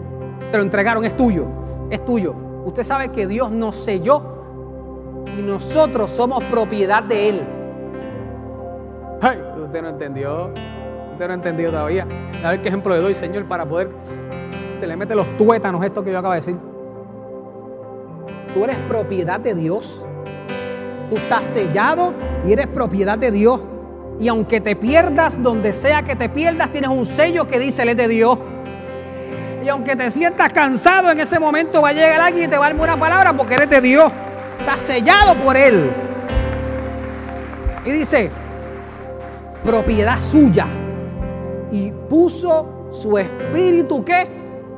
[0.52, 1.46] Te lo entregaron, es tuyo,
[1.90, 2.34] es tuyo.
[2.68, 4.22] Usted sabe que Dios nos selló
[5.40, 7.42] y nosotros somos propiedad de Él.
[9.64, 10.50] Usted no entendió.
[11.14, 12.06] Usted no entendido todavía.
[12.44, 13.90] A ver qué ejemplo le doy, Señor, para poder.
[14.78, 16.58] Se le mete los tuétanos esto que yo acabo de decir.
[18.54, 20.06] Tú eres propiedad de Dios.
[21.10, 22.12] Tú estás sellado
[22.46, 23.62] y eres propiedad de Dios.
[24.20, 27.90] Y aunque te pierdas, donde sea que te pierdas, tienes un sello que dice, Él
[27.90, 28.38] es de Dios.
[29.68, 32.68] Y aunque te sientas cansado, en ese momento va a llegar alguien y te va
[32.68, 34.10] a dar una palabra porque eres de Dios.
[34.62, 35.92] Estás sellado por Él.
[37.84, 38.32] Y dice,
[39.66, 40.68] propiedad suya
[41.70, 44.26] y puso su espíritu que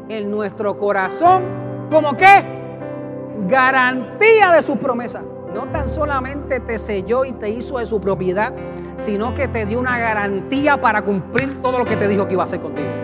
[0.09, 1.43] en nuestro corazón
[1.91, 2.43] como que
[3.47, 5.21] garantía de sus promesas.
[5.53, 8.53] No tan solamente te selló y te hizo de su propiedad,
[8.97, 12.41] sino que te dio una garantía para cumplir todo lo que te dijo que iba
[12.41, 12.98] a hacer contigo.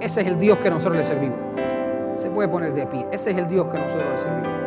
[0.00, 1.38] Ese es el Dios que nosotros le servimos.
[2.16, 3.06] Se puede poner de pie.
[3.10, 4.58] Ese es el Dios que nosotros le servimos.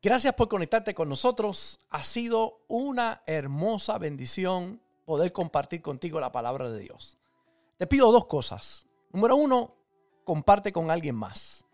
[0.00, 1.80] Gracias por conectarte con nosotros.
[1.90, 7.18] Ha sido una hermosa bendición poder compartir contigo la palabra de Dios.
[7.76, 8.86] Te pido dos cosas.
[9.12, 9.74] Número uno,
[10.22, 11.66] comparte con alguien más.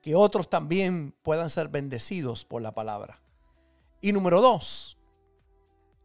[0.00, 3.20] Que otros también puedan ser bendecidos por la palabra.
[4.00, 4.95] Y número dos,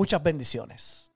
[0.00, 1.09] Muchas bendiciones.